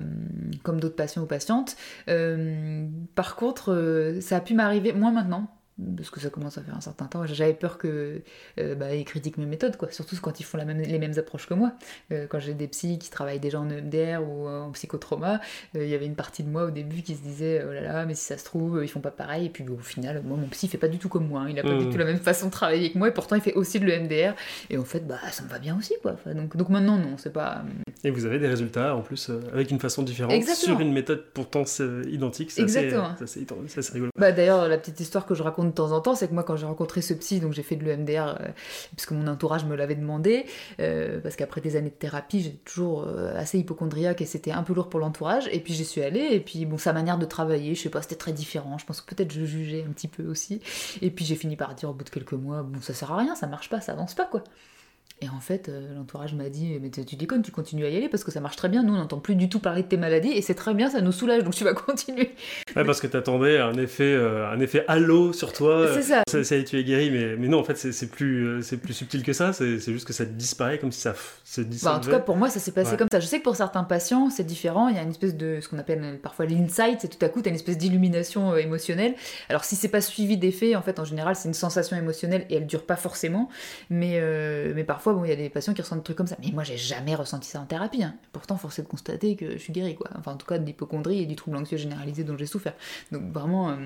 comme 0.63 0.81
d'autres 0.81 0.97
patients 0.97 1.23
ou 1.23 1.27
patientes. 1.27 1.77
Euh, 2.09 2.87
par 3.15 3.37
contre, 3.37 4.19
ça 4.21 4.37
a 4.37 4.41
pu 4.41 4.55
m'arriver, 4.55 4.93
moins 4.93 5.13
maintenant, 5.13 5.49
parce 5.97 6.11
que 6.11 6.21
ça 6.21 6.31
commence 6.31 6.59
à 6.59 6.63
faire 6.63 6.77
un 6.77 6.81
certain 6.81 7.07
temps. 7.07 7.27
J'avais 7.27 7.55
peur 7.55 7.79
que 7.79 8.23
euh, 8.59 8.75
bah, 8.75 8.95
ils 8.95 9.05
critiquent 9.05 9.39
mes 9.39 9.47
méthodes, 9.47 9.77
quoi. 9.77 9.91
Surtout 9.91 10.17
quand 10.21 10.41
ils 10.41 10.43
font 10.45 10.59
la 10.59 10.65
même, 10.65 10.81
les 10.81 10.99
mêmes 10.99 11.15
approches 11.19 11.47
que 11.47 11.55
moi. 11.55 11.73
Euh, 12.13 12.27
quand 12.29 12.39
j'ai 12.39 12.55
des 12.55 12.69
psys 12.69 12.99
qui 12.99 13.11
travaillent 13.11 13.41
déjà 13.41 13.61
en 13.61 13.69
EMDR 13.71 14.23
ou 14.23 14.49
en 14.49 14.71
psychotrauma, 14.73 15.41
euh, 15.77 15.85
il 15.85 15.89
y 15.91 15.95
avait 15.95 16.07
une 16.07 16.15
partie 16.17 16.43
de 16.43 16.49
moi 16.49 16.65
au 16.65 16.71
début 16.71 17.03
qui 17.03 17.15
se 17.15 17.23
disait 17.23 17.65
oh 17.69 17.73
là 17.73 17.81
là, 17.81 18.07
mais 18.07 18.15
si 18.15 18.25
ça 18.25 18.37
se 18.39 18.45
trouve, 18.45 18.81
ils 18.83 18.89
font 18.89 19.01
pas 19.01 19.11
pareil. 19.11 19.47
Et 19.47 19.51
puis 19.51 19.65
au 19.69 19.79
final, 19.79 20.23
moi, 20.25 20.37
mon 20.37 20.49
psy 20.49 20.69
fait 20.69 20.79
pas 20.79 20.89
du 20.89 20.99
tout 20.99 21.09
comme 21.09 21.27
moi. 21.29 21.43
hein. 21.43 21.47
Il 21.51 21.59
a 21.59 21.63
pas 21.63 21.77
du 21.77 21.89
tout 21.89 21.99
la 21.99 22.05
même 22.05 22.19
façon 22.19 22.47
de 22.47 22.53
travailler 22.53 22.93
que 22.93 22.99
moi. 22.99 23.09
Et 23.09 23.13
pourtant, 23.13 23.37
il 23.37 23.43
fait 23.43 23.55
aussi 23.55 23.81
de 23.81 23.87
l'EMDR. 23.87 24.35
Et 24.71 24.79
en 24.79 24.85
fait, 24.85 25.07
bah, 25.07 25.19
ça 25.33 25.43
me 25.43 25.49
va 25.49 25.59
bien 25.59 25.77
aussi, 25.79 25.95
quoi. 26.03 26.13
Enfin, 26.13 26.35
donc, 26.35 26.57
donc 26.57 26.69
maintenant, 26.69 26.97
non, 26.99 27.17
c'est 27.17 27.33
pas. 27.33 27.63
Et 28.05 28.11
vous 28.11 28.27
avez 28.27 28.39
des 28.39 28.49
résultats 28.49 28.95
en 28.97 29.03
plus 29.03 29.31
avec 29.53 29.71
une 29.71 29.79
façon 29.81 30.03
différente 30.03 30.33
Exactement. 30.33 30.77
sur 30.77 30.81
une 30.81 30.93
méthode 30.93 31.25
pourtant 31.35 31.65
identique. 32.09 32.51
C'est 32.51 32.63
assez- 32.63 32.95
assez, 33.21 33.47
c'est 33.67 33.79
assez 33.79 33.93
rigolo. 33.93 34.11
Bah 34.17 34.33
d'ailleurs 34.33 34.69
la 34.69 34.79
petite 34.79 35.01
histoire 35.01 35.27
que 35.27 35.35
je 35.35 35.43
raconte 35.43 35.70
de 35.71 35.75
temps 35.75 35.93
en 35.93 36.01
temps, 36.01 36.15
c'est 36.15 36.29
que 36.29 36.35
moi 36.35 36.43
quand 36.43 36.57
j'ai 36.57 36.67
rencontré 36.67 37.01
ce 37.01 37.15
psy, 37.15 37.41
donc 37.41 37.53
j'ai 37.53 37.63
fait 37.63 37.77
de 37.77 37.85
l'EMDR 37.85 38.37
euh, 38.41 38.49
puisque 38.97 39.13
mon 39.13 39.27
entourage 39.27 39.65
me 39.65 39.75
l'avait 39.77 39.95
demandé, 39.95 40.47
euh, 40.81 41.21
parce 41.21 41.37
qu'après 41.37 41.61
des 41.61 41.77
années 41.77 41.91
de 41.91 41.95
thérapie, 41.95 42.43
j'étais 42.43 42.59
toujours 42.65 43.05
euh, 43.05 43.37
assez 43.37 43.59
hypochondriaque 43.59 44.21
et 44.21 44.27
c'était 44.27 44.53
un 44.53 44.63
peu 44.63 44.75
lourd 44.75 44.89
pour 44.89 45.01
l'entourage. 45.01 45.49
Et 45.53 45.61
puis 45.61 45.73
j'y 45.73 45.85
suis 45.85 46.03
allée 46.03 46.29
et 46.33 46.41
puis 46.41 46.67
bon 46.67 46.79
sa 46.79 46.93
manière 46.93 47.19
de 47.19 47.27
travailler, 47.27 47.75
je 47.75 47.83
sais 47.83 47.91
pas, 47.91 48.03
c'était 48.03 48.17
très 48.17 48.33
différent. 48.33 48.79
Je 48.79 48.87
pense 48.87 49.01
que 49.01 49.15
peut-être 49.15 49.33
je 49.33 49.45
jugeais 49.45 49.85
un 49.89 49.93
petit 49.93 50.09
peu 50.09 50.27
aussi. 50.27 50.61
Et 51.03 51.11
puis 51.11 51.25
j'ai 51.25 51.37
fini 51.37 51.57
par 51.57 51.75
dire 51.75 51.91
au 51.91 51.95
bout 51.95 52.05
de 52.05 52.11
quelques 52.11 52.33
mois, 52.33 52.63
bon 52.63 52.81
ça 52.81 52.95
sert 52.95 53.13
à 53.13 53.17
rien, 53.17 53.35
ça 53.35 53.47
marche 53.47 53.69
pas, 53.69 53.81
ça 53.81 53.93
avance 53.93 54.15
pas 54.15 54.27
quoi. 54.27 54.43
Et 55.23 55.29
en 55.29 55.41
fait, 55.41 55.69
euh, 55.69 55.95
l'entourage 55.95 56.33
m'a 56.35 56.49
dit 56.49 56.79
Mais 56.81 56.89
tu 56.91 57.17
déconnes, 57.17 57.43
tu 57.43 57.51
continues 57.51 57.85
à 57.85 57.91
y 57.91 57.97
aller 57.97 58.09
parce 58.09 58.25
que 58.25 58.31
ça 58.31 58.41
marche 58.41 58.57
très 58.57 58.69
bien. 58.71 58.83
Nous, 58.83 58.95
on 58.95 58.97
n'entend 58.97 59.19
plus 59.19 59.35
du 59.35 59.49
tout 59.51 59.59
parler 59.61 59.83
de 59.83 59.89
tes 59.89 59.99
maladies 59.99 60.31
et 60.33 60.41
c'est 60.41 60.55
très 60.55 60.73
bien, 60.73 60.89
ça 60.89 61.01
nous 61.03 61.13
soulage 61.13 61.45
donc 61.45 61.55
tu 61.55 61.63
vas 61.65 61.75
continuer. 61.75 62.35
Ouais, 62.75 62.85
parce 62.85 63.01
que 63.01 63.07
t'attendais 63.07 63.59
un 63.59 63.75
effet, 63.75 64.05
euh, 64.05 64.51
un 64.51 64.59
effet 64.61 64.85
halo 64.89 65.33
sur 65.35 65.53
toi. 65.53 65.89
C'est 65.95 66.03
ça. 66.03 66.23
Ça, 66.29 66.43
ça 66.43 66.57
y 66.57 66.61
est, 66.61 66.65
tu 66.65 66.79
es 66.79 66.85
guéri, 66.85 67.11
mais, 67.11 67.37
mais 67.37 67.49
non, 67.49 67.59
en 67.59 67.65
fait, 67.65 67.77
c'est 67.77 68.11
plus, 68.11 68.47
euh, 68.47 68.63
c'est 68.63 68.79
plus 68.79 68.95
subtil 68.95 69.23
que 69.23 69.33
ça. 69.35 69.53
C'est 69.53 69.79
juste 69.79 70.07
que 70.07 70.13
ça 70.15 70.25
disparaît 70.25 70.79
comme 70.79 70.93
si 70.93 71.01
ça 71.01 71.15
se 71.45 71.61
Bah, 71.61 71.67
dissolvait. 71.69 71.97
en 71.97 72.01
tout 72.01 72.11
cas, 72.11 72.19
pour 72.21 72.37
moi, 72.37 72.49
ça 72.49 72.59
s'est 72.61 72.73
passé 72.73 72.93
Ouais. 72.93 72.97
comme 72.97 73.09
ça. 73.13 73.21
Je 73.21 73.27
sais 73.27 73.39
que 73.39 73.45
pour 73.45 73.57
certains 73.57 73.85
patients, 73.85 74.31
c'est 74.31 74.45
différent. 74.45 74.89
Il 74.89 74.97
y 74.97 74.99
a 74.99 75.03
une 75.03 75.11
espèce 75.11 75.37
de 75.37 75.59
ce 75.61 75.69
qu'on 75.69 75.79
appelle 75.79 76.19
parfois 76.23 76.47
l'insight, 76.47 76.99
c'est 77.01 77.09
tout 77.09 77.25
à 77.25 77.29
coup, 77.29 77.43
tu 77.43 77.49
as 77.49 77.51
une 77.51 77.57
espèce 77.57 77.77
d'illumination 77.79 78.57
émotionnelle. 78.57 79.15
Alors, 79.51 79.65
si 79.65 79.77
c'est 79.77 79.89
pas 79.89 80.01
suivi 80.01 80.39
d'effet, 80.39 80.77
en 80.77 80.83
fait, 80.83 80.99
en 80.99 81.05
général, 81.05 81.37
c'est 81.37 81.49
une 81.49 81.55
sensation 81.55 81.97
émotionnelle 81.97 82.47
et 82.49 82.55
elle 82.57 82.67
dure 82.67 82.85
pas 82.87 82.97
forcément. 82.97 83.49
Mais, 83.91 84.19
mais 84.75 84.85
parfois, 84.85 85.10
bon, 85.13 85.25
il 85.25 85.29
y 85.31 85.33
a 85.33 85.37
des 85.37 85.49
patients 85.51 85.75
qui 85.75 85.83
ressentent 85.83 85.99
des 85.99 86.05
trucs 86.05 86.17
comme 86.17 86.27
ça. 86.27 86.37
Mais 86.43 86.51
moi, 86.53 86.65
j'ai 86.65 86.77
jamais 86.77 87.15
ressenti 87.15 87.49
ça 87.49 87.61
en 87.61 87.67
thérapie. 87.67 88.03
hein. 88.03 88.15
Pourtant, 88.33 88.57
force 88.57 88.79
est 88.79 88.83
de 88.83 88.89
constater 88.89 89.37
que 89.37 89.53
je 89.53 89.59
suis 89.59 89.73
guérie, 89.73 89.95
quoi. 89.95 90.09
Enfin, 90.19 90.33
en 90.33 90.37
tout 90.37 90.47
cas, 90.47 90.59
de 90.59 90.65
l'hypochondrie 90.65 91.23
et 91.23 91.27
du 91.27 91.37
trouble 91.37 91.57
anxieux 91.57 91.77
généralisé 91.77 92.25
dont 92.25 92.37
j'ai 92.37 92.47
souffert. 92.47 92.75
Donc, 93.13 93.33
vraiment, 93.33 93.71
euh, 93.71 93.77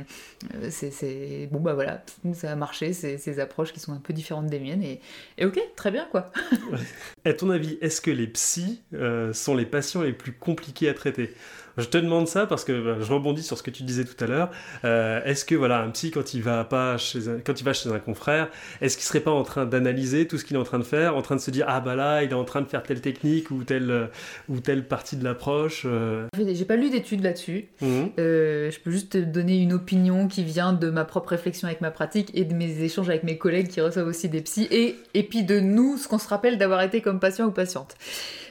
euh, 0.54 0.68
c'est- 0.70 0.90
c'est. 0.90 1.48
Bon, 1.52 1.60
bah 1.60 1.74
voilà, 1.74 2.02
ça 2.34 2.52
a 2.52 2.56
marché, 2.56 2.92
c'est 2.92 3.18
ces 3.18 3.40
approches 3.40 3.72
qui 3.72 3.80
sont 3.80 3.92
un 3.92 3.98
peu 4.00 4.12
différentes 4.12 4.46
des 4.46 4.60
miennes. 4.60 4.82
Et, 4.82 5.00
et 5.38 5.44
ok, 5.46 5.58
très 5.76 5.90
bien, 5.90 6.06
quoi. 6.10 6.30
À 7.24 7.32
ton 7.32 7.48
avis, 7.50 7.78
est-ce 7.80 8.00
que 8.00 8.10
les 8.10 8.26
psys 8.26 8.82
euh, 8.92 9.32
sont 9.32 9.54
les 9.54 9.64
patients 9.66 10.02
les 10.02 10.12
plus 10.12 10.32
compliqués 10.32 10.88
à 10.88 10.94
traiter? 10.94 11.34
Je 11.78 11.86
te 11.86 11.98
demande 11.98 12.28
ça 12.28 12.46
parce 12.46 12.64
que 12.64 12.72
bah, 12.72 12.96
je 13.00 13.12
rebondis 13.12 13.42
sur 13.42 13.58
ce 13.58 13.62
que 13.62 13.70
tu 13.70 13.82
disais 13.82 14.04
tout 14.04 14.22
à 14.22 14.26
l'heure. 14.26 14.50
Euh, 14.84 15.22
est-ce 15.24 15.44
que 15.44 15.54
voilà, 15.54 15.80
un 15.80 15.90
psy 15.90 16.10
quand 16.10 16.34
il 16.34 16.42
va 16.42 16.64
pas 16.64 16.98
chez 16.98 17.28
un, 17.28 17.38
quand 17.44 17.60
il 17.60 17.64
va 17.64 17.72
chez 17.72 17.90
un 17.90 17.98
confrère, 17.98 18.48
est-ce 18.80 18.96
qu'il 18.96 19.04
serait 19.04 19.20
pas 19.20 19.30
en 19.30 19.42
train 19.42 19.66
d'analyser 19.66 20.26
tout 20.26 20.38
ce 20.38 20.44
qu'il 20.44 20.56
est 20.56 20.60
en 20.60 20.64
train 20.64 20.78
de 20.78 20.84
faire, 20.84 21.16
en 21.16 21.22
train 21.22 21.36
de 21.36 21.40
se 21.40 21.50
dire 21.50 21.66
ah 21.68 21.80
bah 21.80 21.94
là 21.96 22.22
il 22.22 22.30
est 22.30 22.34
en 22.34 22.44
train 22.44 22.60
de 22.60 22.68
faire 22.68 22.82
telle 22.82 23.00
technique 23.00 23.50
ou 23.50 23.64
telle 23.64 23.90
euh, 23.90 24.06
ou 24.48 24.60
telle 24.60 24.86
partie 24.86 25.16
de 25.16 25.24
l'approche 25.24 25.82
euh, 25.84 26.26
J'ai 26.36 26.64
pas 26.64 26.76
lu 26.76 26.90
d'études 26.90 27.22
là-dessus. 27.22 27.66
mhm. 27.80 28.10
Euh, 28.18 28.70
je 28.70 28.78
peux 28.80 28.90
juste 28.90 29.12
te 29.12 29.18
donner 29.18 29.58
une 29.58 29.72
opinion 29.72 30.28
qui 30.28 30.44
vient 30.44 30.72
de 30.72 30.90
ma 30.90 31.04
propre 31.04 31.30
réflexion 31.30 31.66
avec 31.66 31.80
ma 31.80 31.90
pratique 31.90 32.30
et 32.34 32.44
de 32.44 32.54
mes 32.54 32.82
échanges 32.82 33.08
avec 33.08 33.24
mes 33.24 33.38
collègues 33.38 33.68
qui 33.68 33.80
reçoivent 33.80 34.06
aussi 34.06 34.28
des 34.28 34.40
psys 34.42 34.68
et, 34.70 34.96
et 35.14 35.22
puis 35.22 35.42
de 35.42 35.60
nous, 35.60 35.96
ce 35.96 36.08
qu'on 36.08 36.18
se 36.18 36.28
rappelle 36.28 36.58
d'avoir 36.58 36.82
été 36.82 37.00
comme 37.00 37.20
patient 37.20 37.46
ou 37.46 37.50
patiente. 37.50 37.96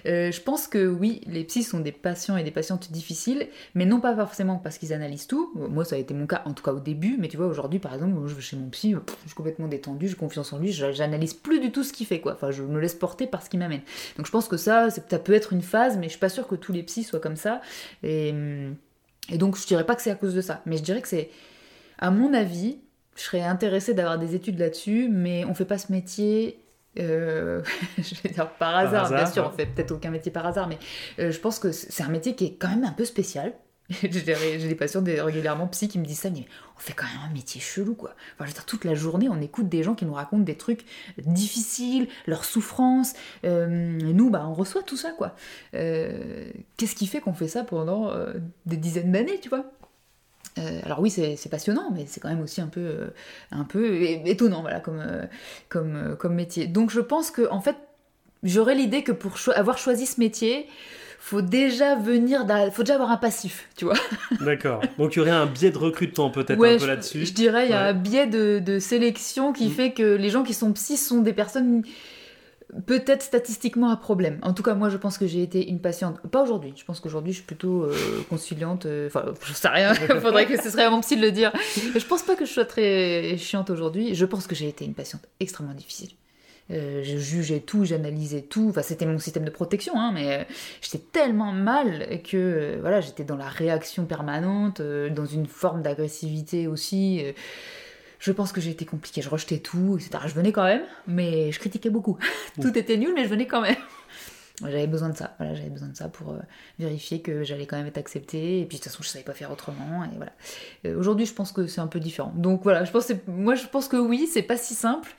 Euh, 0.05 0.31
je 0.31 0.41
pense 0.41 0.67
que 0.67 0.85
oui, 0.87 1.21
les 1.27 1.43
psys 1.43 1.63
sont 1.63 1.79
des 1.79 1.91
patients 1.91 2.35
et 2.37 2.43
des 2.43 2.51
patientes 2.51 2.91
difficiles, 2.91 3.47
mais 3.75 3.85
non 3.85 3.99
pas 3.99 4.15
forcément 4.15 4.57
parce 4.57 4.77
qu'ils 4.77 4.93
analysent 4.93 5.27
tout. 5.27 5.51
Moi, 5.55 5.85
ça 5.85 5.95
a 5.95 5.99
été 5.99 6.13
mon 6.13 6.27
cas, 6.27 6.41
en 6.45 6.53
tout 6.53 6.63
cas 6.63 6.73
au 6.73 6.79
début, 6.79 7.15
mais 7.19 7.27
tu 7.27 7.37
vois, 7.37 7.47
aujourd'hui, 7.47 7.79
par 7.79 7.93
exemple, 7.93 8.13
je 8.27 8.33
vais 8.35 8.41
chez 8.41 8.57
mon 8.57 8.69
psy, 8.69 8.91
je 9.23 9.27
suis 9.27 9.35
complètement 9.35 9.67
détendue, 9.67 10.07
j'ai 10.07 10.15
confiance 10.15 10.51
en 10.53 10.59
lui, 10.59 10.71
j'a- 10.71 10.91
j'analyse 10.91 11.33
plus 11.33 11.59
du 11.59 11.71
tout 11.71 11.83
ce 11.83 11.93
qu'il 11.93 12.05
fait, 12.05 12.19
quoi. 12.19 12.33
Enfin, 12.33 12.51
je 12.51 12.63
me 12.63 12.79
laisse 12.79 12.95
porter 12.95 13.27
par 13.27 13.41
ce 13.43 13.49
qu'il 13.49 13.59
m'amène. 13.59 13.81
Donc 14.17 14.25
je 14.25 14.31
pense 14.31 14.47
que 14.47 14.57
ça, 14.57 14.89
ça 14.89 15.19
peut 15.19 15.33
être 15.33 15.53
une 15.53 15.61
phase, 15.61 15.97
mais 15.97 16.05
je 16.05 16.11
suis 16.11 16.19
pas 16.19 16.29
sûre 16.29 16.47
que 16.47 16.55
tous 16.55 16.73
les 16.73 16.83
psys 16.83 17.03
soient 17.03 17.19
comme 17.19 17.37
ça. 17.37 17.61
Et. 18.03 18.33
et 19.29 19.37
donc, 19.37 19.57
je 19.57 19.65
dirais 19.65 19.85
pas 19.85 19.95
que 19.95 20.01
c'est 20.01 20.11
à 20.11 20.15
cause 20.15 20.33
de 20.35 20.41
ça, 20.41 20.61
mais 20.65 20.77
je 20.77 20.83
dirais 20.83 21.01
que 21.01 21.07
c'est, 21.07 21.29
à 21.99 22.11
mon 22.11 22.33
avis, 22.33 22.79
je 23.15 23.21
serais 23.21 23.41
intéressée 23.41 23.93
d'avoir 23.93 24.17
des 24.19 24.35
études 24.35 24.59
là-dessus, 24.59 25.07
mais 25.11 25.45
on 25.45 25.53
fait 25.53 25.65
pas 25.65 25.77
ce 25.77 25.91
métier. 25.91 26.59
Euh, 26.99 27.61
je 27.97 28.15
vais 28.23 28.29
dire 28.29 28.49
par 28.51 28.75
hasard, 28.75 29.07
bien 29.09 29.17
hasard, 29.17 29.33
sûr, 29.33 29.51
on 29.53 29.57
fait 29.57 29.65
peut-être 29.65 29.91
aucun 29.91 30.11
métier 30.11 30.31
par 30.31 30.45
hasard, 30.45 30.67
mais 30.67 30.77
euh, 31.19 31.31
je 31.31 31.39
pense 31.39 31.59
que 31.59 31.71
c'est 31.71 32.03
un 32.03 32.09
métier 32.09 32.35
qui 32.35 32.45
est 32.45 32.55
quand 32.55 32.69
même 32.69 32.83
un 32.83 32.91
peu 32.91 33.05
spécial. 33.05 33.53
J'ai 34.01 34.11
des 34.67 34.75
patients 34.75 35.01
des- 35.01 35.19
régulièrement 35.21 35.67
psy 35.67 35.87
qui 35.89 35.99
me 35.99 36.05
disent 36.05 36.19
ça, 36.21 36.29
mais 36.29 36.45
on 36.77 36.79
fait 36.79 36.93
quand 36.93 37.05
même 37.05 37.29
un 37.29 37.33
métier 37.33 37.59
chelou 37.59 37.95
quoi. 37.95 38.11
Enfin, 38.33 38.45
je 38.45 38.47
veux 38.47 38.53
dire, 38.53 38.65
toute 38.65 38.85
la 38.85 38.95
journée, 38.95 39.27
on 39.29 39.41
écoute 39.41 39.67
des 39.67 39.83
gens 39.83 39.93
qui 39.93 40.05
nous 40.05 40.13
racontent 40.13 40.41
des 40.43 40.55
trucs 40.55 40.85
difficiles, 41.17 42.07
leurs 42.25 42.45
souffrances. 42.45 43.13
Euh, 43.43 43.67
nous, 43.67 44.29
bah, 44.29 44.45
on 44.47 44.53
reçoit 44.53 44.83
tout 44.83 44.95
ça 44.97 45.11
quoi. 45.11 45.35
Qu'est-ce 45.73 46.95
qui 46.95 47.07
fait 47.07 47.19
qu'on 47.19 47.33
fait 47.33 47.49
ça 47.49 47.63
pendant 47.63 48.11
des 48.65 48.77
dizaines 48.77 49.11
d'années, 49.11 49.39
tu 49.41 49.49
vois? 49.49 49.65
Euh, 50.59 50.79
alors 50.85 50.99
oui, 50.99 51.09
c'est 51.09 51.49
passionnant, 51.49 51.89
mais 51.93 52.05
c'est 52.07 52.19
quand 52.19 52.29
même 52.29 52.41
aussi 52.41 52.61
un 52.61 52.67
peu, 52.67 52.81
euh, 52.81 53.07
un 53.51 53.63
peu 53.63 54.01
étonnant, 54.03 54.61
voilà, 54.61 54.79
comme, 54.79 54.99
euh, 54.99 55.23
comme, 55.69 56.15
comme 56.19 56.35
métier. 56.35 56.67
Donc 56.67 56.91
je 56.91 56.99
pense 57.01 57.31
que, 57.31 57.49
en 57.49 57.59
fait, 57.61 57.75
j'aurais 58.43 58.75
l'idée 58.75 59.03
que 59.03 59.11
pour 59.11 59.37
cho- 59.37 59.51
avoir 59.55 59.77
choisi 59.77 60.05
ce 60.05 60.19
métier, 60.19 60.67
faut 61.19 61.41
déjà 61.41 61.95
venir, 61.95 62.45
faut 62.73 62.83
déjà 62.83 62.95
avoir 62.95 63.09
un 63.09 63.17
passif, 63.17 63.69
tu 63.77 63.85
vois. 63.85 63.95
D'accord. 64.41 64.81
Donc 64.97 65.15
il 65.15 65.19
y 65.19 65.21
aurait 65.21 65.31
un 65.31 65.45
biais 65.45 65.71
de 65.71 65.77
recrutement 65.77 66.29
peut-être 66.29 66.59
Ouais, 66.59 66.75
un 66.75 66.79
peu 66.79 66.85
là-dessus. 66.87 67.25
je 67.25 67.33
dirais, 67.33 67.65
il 67.65 67.71
y 67.71 67.73
a 67.73 67.81
Ouais. 67.83 67.89
un 67.89 67.93
biais 67.93 68.27
de, 68.27 68.59
de 68.59 68.77
sélection 68.77 69.53
qui 69.53 69.67
Mm. 69.67 69.71
fait 69.71 69.91
que 69.93 70.03
les 70.15 70.29
gens 70.29 70.43
qui 70.43 70.53
sont 70.53 70.71
psy 70.73 70.97
sont 70.97 71.21
des 71.21 71.31
personnes 71.33 71.81
peut-être 72.85 73.21
statistiquement 73.21 73.89
à 73.89 73.97
problème. 73.97 74.39
En 74.41 74.53
tout 74.53 74.63
cas, 74.63 74.73
moi, 74.73 74.89
je 74.89 74.97
pense 74.97 75.17
que 75.17 75.27
j'ai 75.27 75.41
été 75.41 75.67
une 75.69 75.79
patiente. 75.79 76.19
Pas 76.31 76.41
aujourd'hui. 76.41 76.73
Je 76.75 76.83
pense 76.85 76.99
qu'aujourd'hui, 76.99 77.31
je 77.33 77.37
suis 77.37 77.45
plutôt 77.45 77.83
euh, 77.83 77.95
conciliante. 78.29 78.85
euh, 78.85 79.07
Enfin, 79.07 79.25
je 79.45 79.53
sais 79.53 79.67
rien. 79.67 79.93
Il 79.93 80.15
faudrait 80.21 80.45
que 80.45 80.61
ce 80.61 80.69
serait 80.69 80.83
à 80.85 80.89
mon 80.89 81.01
psy 81.01 81.15
de 81.17 81.21
le 81.21 81.31
dire. 81.31 81.51
Je 81.75 82.05
pense 82.05 82.23
pas 82.23 82.35
que 82.35 82.45
je 82.45 82.51
sois 82.51 82.65
très 82.65 83.37
chiante 83.37 83.69
aujourd'hui. 83.69 84.15
Je 84.15 84.25
pense 84.25 84.47
que 84.47 84.55
j'ai 84.55 84.67
été 84.67 84.85
une 84.85 84.93
patiente 84.93 85.21
extrêmement 85.39 85.73
difficile. 85.73 86.09
je 86.69 87.17
jugeais 87.17 87.59
tout, 87.59 87.85
j'analysais 87.85 88.41
tout. 88.41 88.67
Enfin, 88.69 88.81
c'était 88.81 89.05
mon 89.05 89.19
système 89.19 89.45
de 89.45 89.51
protection, 89.51 89.99
hein, 89.99 90.11
mais 90.13 90.47
j'étais 90.81 91.03
tellement 91.11 91.51
mal 91.51 92.21
que 92.23 92.77
voilà, 92.81 93.01
j'étais 93.01 93.23
dans 93.23 93.37
la 93.37 93.49
réaction 93.49 94.05
permanente, 94.05 94.81
dans 94.81 95.25
une 95.25 95.45
forme 95.45 95.81
d'agressivité 95.81 96.67
aussi. 96.67 97.21
Je 98.23 98.31
pense 98.31 98.53
que 98.53 98.61
j'ai 98.61 98.71
été 98.71 98.85
compliquée, 98.85 99.21
je 99.21 99.29
rejetais 99.29 99.57
tout, 99.57 99.97
etc. 99.97 100.23
Je 100.27 100.33
venais 100.33 100.53
quand 100.53 100.63
même, 100.63 100.83
mais 101.07 101.51
je 101.51 101.59
critiquais 101.59 101.89
beaucoup. 101.89 102.17
tout 102.61 102.77
était 102.77 102.95
nul, 102.95 103.11
mais 103.13 103.25
je 103.25 103.29
venais 103.29 103.47
quand 103.47 103.61
même. 103.61 103.75
J'avais 104.61 104.87
besoin 104.87 105.09
de 105.09 105.17
ça, 105.17 105.33
voilà, 105.39 105.55
j'avais 105.55 105.71
besoin 105.71 105.89
de 105.89 105.97
ça 105.97 106.09
pour 106.09 106.29
euh, 106.29 106.37
vérifier 106.77 107.21
que 107.21 107.43
j'allais 107.43 107.65
quand 107.65 107.75
même 107.75 107.87
être 107.87 107.97
acceptée, 107.97 108.61
et 108.61 108.65
puis 108.65 108.77
de 108.77 108.83
toute 108.83 108.91
façon 108.91 109.01
je 109.01 109.09
savais 109.09 109.25
pas 109.25 109.33
faire 109.33 109.51
autrement, 109.51 110.05
et 110.05 110.15
voilà. 110.15 110.31
Euh, 110.85 110.97
aujourd'hui 110.97 111.25
je 111.25 111.33
pense 111.33 111.51
que 111.51 111.65
c'est 111.65 111.81
un 111.81 111.87
peu 111.87 111.99
différent. 111.99 112.31
Donc 112.35 112.61
voilà, 112.61 112.85
je 112.85 112.91
pense 112.91 113.11
moi 113.27 113.55
je 113.55 113.65
pense 113.65 113.87
que 113.87 113.97
oui, 113.97 114.29
c'est 114.31 114.43
pas 114.43 114.55
si 114.55 114.75
simple, 114.75 115.09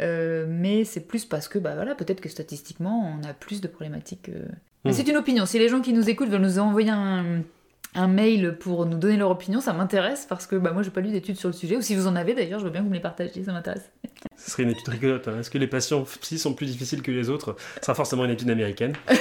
euh, 0.00 0.46
mais 0.48 0.84
c'est 0.84 1.00
plus 1.00 1.24
parce 1.24 1.48
que 1.48 1.58
bah 1.58 1.74
voilà, 1.74 1.96
peut-être 1.96 2.20
que 2.20 2.28
statistiquement 2.28 3.18
on 3.20 3.28
a 3.28 3.34
plus 3.34 3.60
de 3.60 3.66
problématiques. 3.66 4.30
Mais 4.84 4.92
hmm. 4.92 4.94
c'est 4.94 5.08
une 5.08 5.16
opinion, 5.16 5.44
si 5.44 5.58
les 5.58 5.68
gens 5.68 5.80
qui 5.80 5.92
nous 5.92 6.08
écoutent 6.08 6.30
veulent 6.30 6.40
nous 6.40 6.60
envoyer 6.60 6.90
un, 6.90 7.42
un 7.94 8.08
mail 8.08 8.56
pour 8.58 8.86
nous 8.86 8.98
donner 8.98 9.16
leur 9.16 9.30
opinion, 9.30 9.60
ça 9.60 9.72
m'intéresse 9.72 10.26
parce 10.28 10.46
que 10.46 10.56
bah, 10.56 10.72
moi 10.72 10.82
j'ai 10.82 10.90
pas 10.90 11.00
lu 11.00 11.10
d'études 11.10 11.36
sur 11.36 11.48
le 11.48 11.54
sujet, 11.54 11.76
ou 11.76 11.82
si 11.82 11.94
vous 11.94 12.06
en 12.06 12.16
avez 12.16 12.34
d'ailleurs, 12.34 12.58
je 12.58 12.64
veux 12.64 12.70
bien 12.70 12.80
que 12.80 12.84
vous 12.84 12.90
me 12.90 12.96
les 12.96 13.00
partagiez, 13.00 13.44
ça 13.44 13.52
m'intéresse. 13.52 13.90
Ce 14.36 14.50
serait 14.50 14.64
une 14.64 14.70
étude 14.70 14.88
rigolote. 14.88 15.28
Hein. 15.28 15.38
Est-ce 15.40 15.50
que 15.50 15.58
les 15.58 15.66
patients 15.66 16.04
psy 16.20 16.38
sont 16.38 16.54
plus 16.54 16.66
difficiles 16.66 17.02
que 17.02 17.10
les 17.10 17.30
autres 17.30 17.56
Ce 17.76 17.82
sera 17.82 17.94
forcément 17.94 18.24
une 18.24 18.32
étude 18.32 18.50
américaine. 18.50 18.94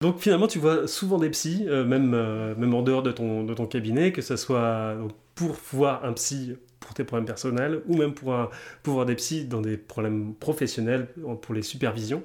Donc 0.00 0.18
finalement, 0.18 0.46
tu 0.46 0.58
vois 0.58 0.86
souvent 0.86 1.18
des 1.18 1.30
psys, 1.30 1.64
euh, 1.68 1.84
même, 1.84 2.12
euh, 2.14 2.54
même 2.56 2.74
en 2.74 2.82
dehors 2.82 3.02
de 3.02 3.12
ton, 3.12 3.44
de 3.44 3.54
ton 3.54 3.66
cabinet, 3.66 4.12
que 4.12 4.20
ce 4.20 4.36
soit 4.36 4.94
pour 5.34 5.56
voir 5.72 6.04
un 6.04 6.12
psy 6.12 6.54
pour 6.80 6.92
tes 6.94 7.04
problèmes 7.04 7.26
personnels 7.26 7.80
ou 7.86 7.96
même 7.96 8.12
pour, 8.12 8.34
un, 8.34 8.50
pour 8.82 8.94
voir 8.94 9.06
des 9.06 9.14
psys 9.14 9.46
dans 9.46 9.62
des 9.62 9.76
problèmes 9.76 10.34
professionnels, 10.34 11.08
pour 11.40 11.54
les 11.54 11.62
supervisions. 11.62 12.22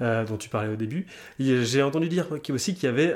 Euh, 0.00 0.24
dont 0.24 0.36
tu 0.38 0.48
parlais 0.48 0.72
au 0.72 0.76
début. 0.76 1.04
J'ai 1.38 1.82
entendu 1.82 2.08
dire 2.08 2.26
aussi 2.50 2.74
qu'il 2.74 2.84
y 2.84 2.88
avait 2.88 3.08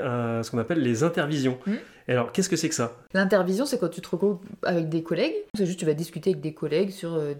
ce 0.43 0.51
qu'on 0.51 0.59
appelle 0.59 0.81
les 0.81 1.03
intervisions. 1.03 1.57
Mmh 1.65 1.73
alors, 2.07 2.31
qu'est-ce 2.31 2.49
que 2.49 2.55
c'est 2.55 2.69
que 2.69 2.75
ça? 2.75 2.93
L'intervision, 3.13 3.65
c'est 3.65 3.79
quand 3.79 3.89
tu 3.89 3.99
te 3.99 4.09
regroupes 4.09 4.45
avec 4.63 4.89
des 4.89 5.01
collègues. 5.01 5.33
C'est 5.55 5.65
juste 5.65 5.79
tu 5.79 5.85
vas 5.85 5.95
discuter 5.95 6.31
avec 6.31 6.41
des 6.41 6.53
collègues 6.53 6.91
sur. 6.91 7.15
Euh, 7.15 7.33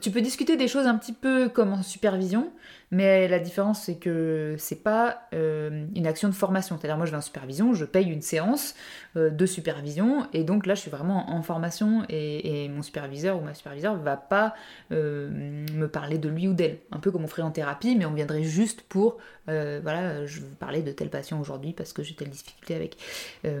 tu 0.00 0.10
peux 0.10 0.20
discuter 0.20 0.56
des 0.56 0.68
choses 0.68 0.86
un 0.86 0.96
petit 0.96 1.14
peu 1.14 1.48
comme 1.48 1.72
en 1.72 1.82
supervision, 1.82 2.52
mais 2.90 3.28
la 3.28 3.38
différence 3.38 3.82
c'est 3.84 3.96
que 3.96 4.56
c'est 4.58 4.82
pas 4.82 5.22
euh, 5.32 5.86
une 5.96 6.06
action 6.06 6.28
de 6.28 6.34
formation. 6.34 6.76
C'est-à-dire 6.78 6.98
moi 6.98 7.06
je 7.06 7.12
vais 7.12 7.16
en 7.16 7.22
supervision, 7.22 7.72
je 7.72 7.86
paye 7.86 8.10
une 8.10 8.20
séance 8.20 8.74
euh, 9.16 9.30
de 9.30 9.46
supervision 9.46 10.26
et 10.34 10.44
donc 10.44 10.66
là 10.66 10.74
je 10.74 10.80
suis 10.82 10.90
vraiment 10.90 11.30
en 11.30 11.42
formation 11.42 12.04
et, 12.10 12.68
mon 12.68 12.82
superviseur 12.82 13.38
ou 13.38 13.40
ma 13.40 13.54
superviseure 13.54 13.96
va 13.96 14.16
pas 14.16 14.54
me 14.90 15.86
parler 15.86 16.18
de 16.18 16.28
lui 16.28 16.48
ou 16.48 16.52
d'elle. 16.52 16.78
Un 16.92 16.98
peu 16.98 17.10
comme 17.10 17.24
on 17.24 17.28
ferait 17.28 17.42
en 17.42 17.50
thérapie, 17.50 17.96
mais 17.96 18.04
on 18.04 18.12
viendrait 18.12 18.42
juste 18.42 18.82
pour 18.82 19.18
voilà, 19.46 20.26
je 20.26 20.40
veux 20.40 20.46
parler 20.58 20.82
de 20.82 20.92
tel 20.92 21.10
patient 21.10 21.40
aujourd'hui 21.40 21.72
parce 21.72 21.92
que 21.92 22.02
j'ai 22.02 22.14
telle 22.14 22.30
difficulté 22.30 22.74
avec. 22.74 22.96
Euh, 23.44 23.60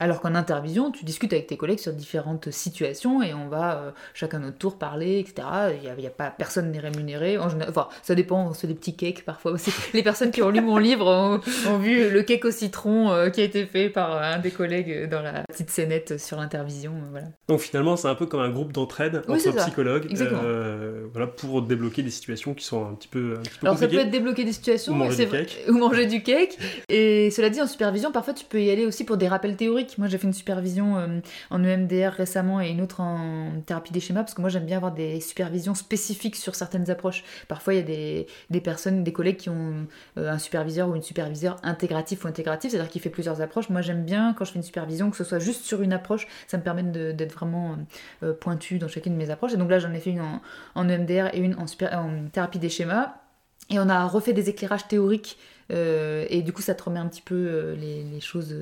alors 0.00 0.20
qu'en 0.20 0.34
intervision, 0.34 0.90
tu 0.90 1.04
discutes 1.04 1.32
avec 1.32 1.46
tes 1.46 1.56
collègues 1.56 1.78
sur 1.78 1.92
différentes 1.92 2.50
situations 2.50 3.22
et 3.22 3.34
on 3.34 3.48
va 3.48 3.78
euh, 3.78 3.90
chacun 4.14 4.38
notre 4.38 4.58
tour 4.58 4.78
parler, 4.78 5.18
etc. 5.18 5.46
Il 5.82 6.02
y 6.02 6.06
a, 6.06 6.10
pas 6.10 6.30
personne 6.30 6.70
n'est 6.70 6.78
rémunéré. 6.78 7.38
En 7.38 7.48
général, 7.48 7.70
enfin, 7.70 7.88
ça 8.02 8.14
dépend. 8.14 8.48
On 8.48 8.54
se 8.54 8.60
fait 8.60 8.66
des 8.66 8.74
petits 8.74 8.96
cakes 8.96 9.24
parfois. 9.24 9.56
Les 9.94 10.02
personnes 10.02 10.30
qui 10.30 10.42
ont 10.42 10.50
lu 10.50 10.60
mon 10.60 10.78
livre 10.78 11.06
ont, 11.06 11.78
vu 11.78 12.10
le 12.10 12.22
cake 12.22 12.44
au 12.44 12.50
citron 12.50 13.10
euh, 13.10 13.30
qui 13.30 13.40
a 13.40 13.44
été 13.44 13.66
fait 13.66 13.90
par 13.90 14.22
un 14.22 14.38
des 14.38 14.50
collègues 14.50 15.08
dans 15.08 15.22
la 15.22 15.42
petite 15.48 15.70
scénette 15.70 16.18
sur 16.18 16.36
l'intervision. 16.38 16.94
Voilà. 17.10 17.26
Donc 17.48 17.60
finalement, 17.60 17.96
c'est 17.96 18.08
un 18.08 18.14
peu 18.14 18.26
comme 18.26 18.40
un 18.40 18.50
groupe 18.50 18.72
d'entraide 18.72 19.22
entre 19.28 19.56
psychologues, 19.56 20.08
voilà, 21.12 21.26
pour 21.26 21.62
débloquer 21.62 22.02
des 22.02 22.10
situations 22.10 22.54
qui 22.54 22.64
sont 22.64 22.86
un 22.86 22.94
petit 22.94 23.08
peu, 23.08 23.34
un 23.38 23.42
petit 23.42 23.58
peu 23.58 23.66
Alors 23.66 23.78
ça 23.78 23.88
peut 23.88 23.98
être 23.98 24.10
débloquer 24.10 24.44
des 24.44 24.52
situations 24.52 24.77
ou 24.86 24.94
manger 24.94 25.26
du 25.26 25.30
cake. 25.30 25.58
Ou 25.68 25.72
manger 25.72 26.06
du 26.06 26.22
cake. 26.22 26.58
Et 26.88 27.30
cela 27.30 27.50
dit, 27.50 27.60
en 27.60 27.66
supervision, 27.66 28.12
parfois 28.12 28.34
tu 28.34 28.44
peux 28.44 28.62
y 28.62 28.70
aller 28.70 28.86
aussi 28.86 29.04
pour 29.04 29.16
des 29.16 29.28
rappels 29.28 29.56
théoriques. 29.56 29.98
Moi, 29.98 30.08
j'ai 30.08 30.18
fait 30.18 30.26
une 30.26 30.32
supervision 30.32 30.98
euh, 30.98 31.20
en 31.50 31.64
EMDR 31.64 32.12
récemment 32.12 32.60
et 32.60 32.68
une 32.68 32.80
autre 32.80 33.00
en 33.00 33.50
thérapie 33.66 33.92
des 33.92 34.00
schémas 34.00 34.22
parce 34.22 34.34
que 34.34 34.40
moi, 34.40 34.50
j'aime 34.50 34.66
bien 34.66 34.76
avoir 34.76 34.92
des 34.92 35.20
supervisions 35.20 35.74
spécifiques 35.74 36.36
sur 36.36 36.54
certaines 36.54 36.90
approches. 36.90 37.24
Parfois, 37.48 37.74
il 37.74 37.76
y 37.78 37.80
a 37.80 37.82
des, 37.82 38.26
des 38.50 38.60
personnes, 38.60 39.02
des 39.02 39.12
collègues 39.12 39.38
qui 39.38 39.48
ont 39.48 39.86
euh, 40.16 40.30
un 40.30 40.38
superviseur 40.38 40.88
ou 40.88 40.94
une 40.94 41.02
superviseur 41.02 41.56
intégratif 41.62 42.24
ou 42.24 42.28
intégratif, 42.28 42.70
c'est-à-dire 42.70 42.90
qui 42.90 43.00
fait 43.00 43.10
plusieurs 43.10 43.40
approches. 43.40 43.68
Moi, 43.70 43.82
j'aime 43.82 44.04
bien 44.04 44.34
quand 44.38 44.44
je 44.44 44.52
fais 44.52 44.58
une 44.58 44.62
supervision 44.62 45.10
que 45.10 45.16
ce 45.16 45.24
soit 45.24 45.38
juste 45.38 45.64
sur 45.64 45.82
une 45.82 45.92
approche. 45.92 46.26
Ça 46.46 46.58
me 46.58 46.62
permet 46.62 46.82
d'être 46.82 47.32
vraiment 47.32 47.76
euh, 48.22 48.32
pointu 48.32 48.78
dans 48.78 48.88
chacune 48.88 49.14
de 49.14 49.18
mes 49.18 49.30
approches. 49.30 49.54
Et 49.54 49.56
donc 49.56 49.70
là, 49.70 49.78
j'en 49.78 49.92
ai 49.92 50.00
fait 50.00 50.10
une 50.10 50.20
en, 50.20 50.40
en 50.74 50.88
EMDR 50.88 51.30
et 51.32 51.38
une 51.38 51.54
en, 51.54 51.64
en 51.64 52.28
thérapie 52.32 52.58
des 52.58 52.68
schémas. 52.68 53.14
Et 53.70 53.78
on 53.78 53.88
a 53.88 54.06
refait 54.06 54.32
des 54.32 54.48
éclairages 54.48 54.88
théoriques 54.88 55.38
et 55.70 56.40
du 56.42 56.54
coup 56.54 56.62
ça 56.62 56.74
te 56.74 56.82
remet 56.82 56.98
un 56.98 57.08
petit 57.08 57.20
peu 57.20 57.74
les, 57.78 58.02
les, 58.02 58.20
choses 58.20 58.54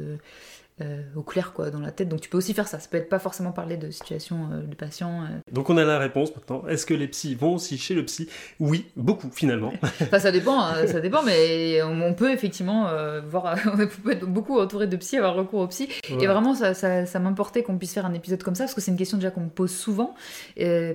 euh, 0.83 1.01
au 1.15 1.23
clair 1.23 1.55
quoi 1.55 1.71
dans 1.71 1.81
la 1.81 1.91
tête. 1.91 2.11
Donc 2.11 2.21
tu 2.21 2.29
peux 2.29 2.37
aussi 2.37 2.53
faire 2.53 2.69
ça. 2.69 2.79
Ça 2.79 2.87
peut 2.91 2.99
être 2.99 3.09
pas 3.09 3.19
forcément 3.19 3.51
parler 3.51 3.79
de 3.79 3.91
situation 3.91 4.51
euh, 4.53 4.61
de 4.61 4.75
patient. 4.75 5.23
Euh. 5.23 5.39
Donc 5.51 5.71
on 5.71 5.79
a 5.79 5.85
la 5.85 5.99
réponse 5.99 6.37
maintenant. 6.37 6.69
Est-ce 6.69 6.85
que 6.85 6.93
les 6.93 7.09
psys 7.09 7.35
vont 7.35 7.55
aussi 7.55 7.79
chez 7.79 7.95
le 7.95 8.05
psy? 8.05 8.29
Oui, 8.61 8.85
beaucoup 8.95 9.31
finalement. 9.33 9.73
enfin 10.03 10.19
ça 10.19 10.31
dépend, 10.31 10.61
hein, 10.61 10.87
ça 10.87 11.01
dépend, 11.01 11.23
mais 11.23 11.83
on, 11.83 12.13
peut 12.13 12.31
effectivement 12.31 12.91
voir. 13.27 13.57
on 13.73 13.77
peut 13.79 14.13
être 14.13 14.27
beaucoup 14.27 14.61
entouré 14.61 14.87
de 14.87 14.97
psy, 14.97 15.17
avoir 15.17 15.35
recours 15.35 15.61
au 15.61 15.67
psy. 15.69 15.89
Et 16.11 16.27
vraiment 16.27 16.55
ça, 16.55 16.75
ça, 16.75 17.07
ça 17.07 17.19
m'importait 17.21 17.63
qu'on 17.63 17.79
puisse 17.79 17.95
faire 17.95 18.05
un 18.05 18.13
épisode 18.13 18.43
comme 18.43 18.55
ça 18.55 18.65
parce 18.65 18.75
que 18.75 18.83
c'est 18.83 18.91
une 18.91 18.99
question 18.99 19.17
déjà 19.17 19.31
qu'on 19.31 19.45
me 19.45 19.49
pose 19.49 19.75
souvent 19.75 20.15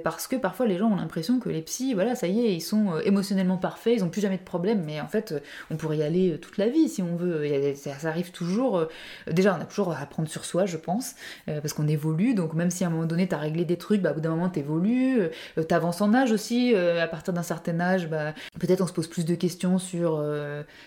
parce 0.04 0.28
que 0.28 0.36
parfois 0.36 0.67
les 0.67 0.78
gens 0.78 0.91
ont 0.91 0.96
l'impression 0.96 1.39
que 1.39 1.50
les 1.50 1.63
psys, 1.63 1.96
voilà, 1.96 2.13
ça 2.13 2.28
y 2.28 2.46
est, 2.46 2.54
ils 2.54 2.62
sont 2.62 3.00
émotionnellement 3.00 3.58
parfaits, 3.58 3.96
ils 3.98 4.04
ont 4.04 4.10
plus 4.10 4.22
jamais 4.22 4.38
de 4.38 4.44
problème. 4.44 4.84
Mais 4.86 5.02
en 5.02 5.08
fait, 5.08 5.34
on 5.72 5.76
pourrait 5.76 5.98
y 5.98 6.04
aller 6.04 6.38
toute 6.39 6.60
la 6.60 6.67
vie 6.67 6.88
si 6.88 7.02
on 7.02 7.15
veut. 7.15 7.74
Ça, 7.74 7.96
ça 7.98 8.10
arrive 8.10 8.30
toujours. 8.30 8.88
déjà 9.26 9.58
on 9.58 9.62
a 9.62 9.71
apprendre 9.80 10.30
sur 10.30 10.46
soi, 10.46 10.66
je 10.66 10.78
pense, 10.78 11.16
euh, 11.48 11.62
parce 11.62 11.74
qu'on 11.74 11.88
évolue. 11.88 12.34
Donc 12.34 12.54
même 12.54 12.70
si 12.70 12.84
à 12.84 12.88
un 12.88 12.90
moment 12.90 13.06
donné, 13.06 13.28
tu 13.28 13.36
as 13.36 13.38
réglé 13.38 13.66
des 13.66 13.78
trucs, 13.78 14.02
bah, 14.02 14.12
au 14.12 14.16
bout 14.16 14.22
d'un 14.22 14.32
moment, 14.32 14.50
tu 14.50 14.60
évolues, 14.60 15.20
euh, 15.22 15.64
tu 15.68 15.74
avances 15.74 16.02
en 16.02 16.14
âge 16.14 16.32
aussi. 16.32 16.74
Euh, 16.76 17.02
à 17.02 17.08
partir 17.08 17.34
d'un 17.34 17.44
certain 17.44 17.80
âge, 17.80 18.10
bah, 18.10 18.34
peut-être 18.60 18.82
on 18.82 18.88
se 18.88 18.94
pose 18.94 19.08
plus 19.08 19.26
de 19.26 19.36
questions 19.36 19.78
sur 19.80 20.24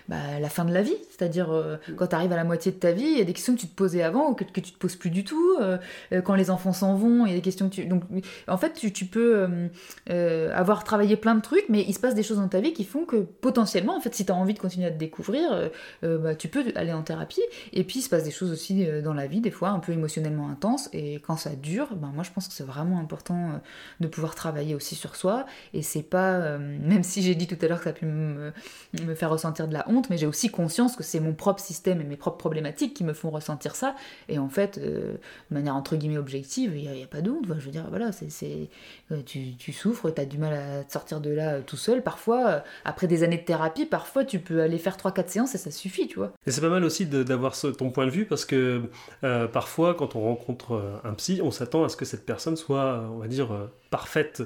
bah, 0.08 0.16
la 0.40 0.48
fin 0.48 0.64
de 0.64 0.72
la 0.72 0.82
vie. 0.82 0.96
C'est-à-dire, 1.10 1.78
quand 1.96 2.08
tu 2.08 2.14
arrives 2.14 2.32
à 2.32 2.36
la 2.36 2.44
moitié 2.44 2.72
de 2.72 2.76
ta 2.76 2.92
vie, 2.92 3.04
il 3.04 3.18
y 3.18 3.20
a 3.20 3.24
des 3.24 3.32
questions 3.32 3.54
que 3.54 3.60
tu 3.60 3.66
te 3.66 3.74
posais 3.74 4.02
avant 4.02 4.30
ou 4.30 4.34
que, 4.34 4.44
tu 4.44 4.62
te 4.62 4.78
poses 4.78 4.96
plus 4.96 5.10
du 5.10 5.24
tout. 5.24 5.58
quand 6.24 6.34
les 6.34 6.50
enfants 6.50 6.72
s'en 6.72 6.94
vont, 6.94 7.26
il 7.26 7.30
y 7.30 7.32
a 7.32 7.36
des 7.36 7.42
questions 7.42 7.68
que 7.68 7.74
tu... 7.74 7.86
Donc, 7.86 8.02
en 8.48 8.56
fait, 8.56 8.74
tu, 8.74 8.92
tu 8.92 9.06
peux 9.06 9.48
avoir 10.08 10.84
travaillé 10.84 11.16
plein 11.16 11.34
de 11.34 11.40
trucs, 11.40 11.68
mais 11.68 11.84
il 11.86 11.94
se 11.94 12.00
passe 12.00 12.14
des 12.14 12.22
choses 12.22 12.38
dans 12.38 12.48
ta 12.48 12.60
vie 12.60 12.72
qui 12.72 12.84
font 12.84 13.04
que 13.04 13.16
potentiellement, 13.16 13.96
en 13.96 14.00
fait, 14.00 14.14
si 14.14 14.24
tu 14.24 14.32
as 14.32 14.34
envie 14.34 14.54
de 14.54 14.58
continuer 14.58 14.86
à 14.86 14.90
te 14.90 14.98
découvrir, 14.98 15.70
bah, 16.02 16.34
tu 16.34 16.48
peux 16.48 16.64
aller 16.74 16.92
en 16.92 17.02
thérapie. 17.02 17.42
Et 17.72 17.84
puis, 17.84 18.00
il 18.00 18.02
se 18.02 18.08
passe 18.08 18.24
des 18.24 18.30
choses 18.30 18.52
aussi 18.52 18.73
euh, 18.82 19.02
dans 19.02 19.14
la 19.14 19.26
vie, 19.26 19.40
des 19.40 19.50
fois 19.50 19.70
un 19.70 19.78
peu 19.78 19.92
émotionnellement 19.92 20.48
intense, 20.48 20.88
et 20.92 21.14
quand 21.26 21.36
ça 21.36 21.50
dure, 21.50 21.94
ben 21.96 22.10
moi 22.14 22.24
je 22.24 22.30
pense 22.30 22.48
que 22.48 22.54
c'est 22.54 22.64
vraiment 22.64 22.98
important 22.98 23.50
euh, 23.50 23.58
de 24.00 24.08
pouvoir 24.08 24.34
travailler 24.34 24.74
aussi 24.74 24.94
sur 24.94 25.16
soi, 25.16 25.46
et 25.72 25.82
c'est 25.82 26.02
pas, 26.02 26.34
euh, 26.34 26.58
même 26.58 27.02
si 27.02 27.22
j'ai 27.22 27.34
dit 27.34 27.46
tout 27.46 27.56
à 27.60 27.68
l'heure 27.68 27.78
que 27.78 27.84
ça 27.84 27.90
a 27.90 27.94
pu 27.94 28.06
me, 28.06 28.52
faire 29.14 29.30
ressentir 29.30 29.68
de 29.68 29.72
la 29.72 29.88
honte, 29.88 30.10
mais 30.10 30.16
j'ai 30.16 30.26
aussi 30.26 30.50
conscience 30.50 30.96
que 30.96 31.02
c'est 31.02 31.20
mon 31.20 31.32
propre 31.32 31.60
système 31.60 32.00
et 32.00 32.04
mes 32.04 32.16
propres 32.16 32.38
problématiques 32.38 32.94
qui 32.94 33.04
me 33.04 33.12
font 33.12 33.30
ressentir 33.30 33.76
ça, 33.76 33.94
et 34.28 34.38
en 34.38 34.48
fait, 34.48 34.78
de 34.78 35.18
manière 35.50 35.76
entre 35.76 35.96
guillemets 35.96 36.18
objective, 36.18 36.76
il 36.76 36.90
n'y 36.90 37.02
a, 37.02 37.06
pas 37.06 37.20
de 37.20 37.30
honte, 37.30 37.46
je 37.46 37.64
veux 37.64 37.70
dire, 37.70 37.86
voilà, 37.88 38.10
c'est, 38.12 38.68
tu, 39.24 39.54
tu, 39.56 39.72
souffres, 39.72 40.10
tu 40.10 40.20
as 40.20 40.26
du 40.26 40.38
mal 40.38 40.52
à 40.54 40.84
te 40.84 40.92
sortir 40.92 41.20
de 41.20 41.30
là 41.30 41.60
tout 41.60 41.76
seul, 41.76 42.02
parfois, 42.02 42.64
après 42.84 43.06
des 43.06 43.22
années 43.22 43.38
de 43.38 43.44
thérapie, 43.44 43.86
parfois 43.86 44.24
tu 44.24 44.38
peux 44.38 44.60
aller 44.60 44.78
faire 44.78 44.96
3-4 44.96 45.28
séances 45.28 45.54
et 45.54 45.58
ça 45.58 45.70
suffit, 45.70 46.06
tu 46.06 46.18
vois. 46.18 46.32
Et 46.46 46.50
c'est 46.50 46.60
pas 46.60 46.68
mal 46.68 46.84
aussi 46.84 47.06
d'avoir 47.06 47.54
ton 47.72 47.90
point 47.90 48.06
de 48.06 48.10
vue, 48.10 48.24
parce 48.24 48.44
que 48.44 48.63
euh, 49.24 49.46
parfois, 49.48 49.94
quand 49.94 50.16
on 50.16 50.22
rencontre 50.22 50.72
euh, 50.72 50.96
un 51.04 51.14
psy, 51.14 51.40
on 51.42 51.50
s'attend 51.50 51.84
à 51.84 51.88
ce 51.88 51.96
que 51.96 52.04
cette 52.04 52.26
personne 52.26 52.56
soit, 52.56 53.04
on 53.12 53.18
va 53.18 53.28
dire, 53.28 53.52
euh, 53.52 53.66
parfaite 53.90 54.42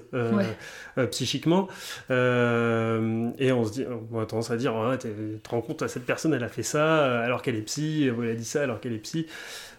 psychiquement. 1.11 1.69
et 2.11 2.13
on 2.13 3.65
se 3.65 3.73
dit, 3.73 3.87
on 4.13 4.21
a 4.21 4.27
tendance 4.27 4.51
à 4.51 4.57
dire, 4.57 4.75
tu 5.01 5.09
te 5.43 5.49
rends 5.49 5.63
compte, 5.63 5.87
cette 5.89 6.05
personne, 6.05 6.35
elle 6.35 6.45
a 6.45 6.49
fait 6.49 6.63
ça 6.63 7.23
alors 7.23 7.41
qu'elle 7.41 7.57
est 7.57 7.63
psy, 7.63 8.05
elle 8.07 8.31
a 8.31 8.35
dit 8.35 8.45
ça 8.45 8.63
alors 8.63 8.79
qu'elle 8.79 8.93
est 8.93 8.99
psy. 8.99 9.27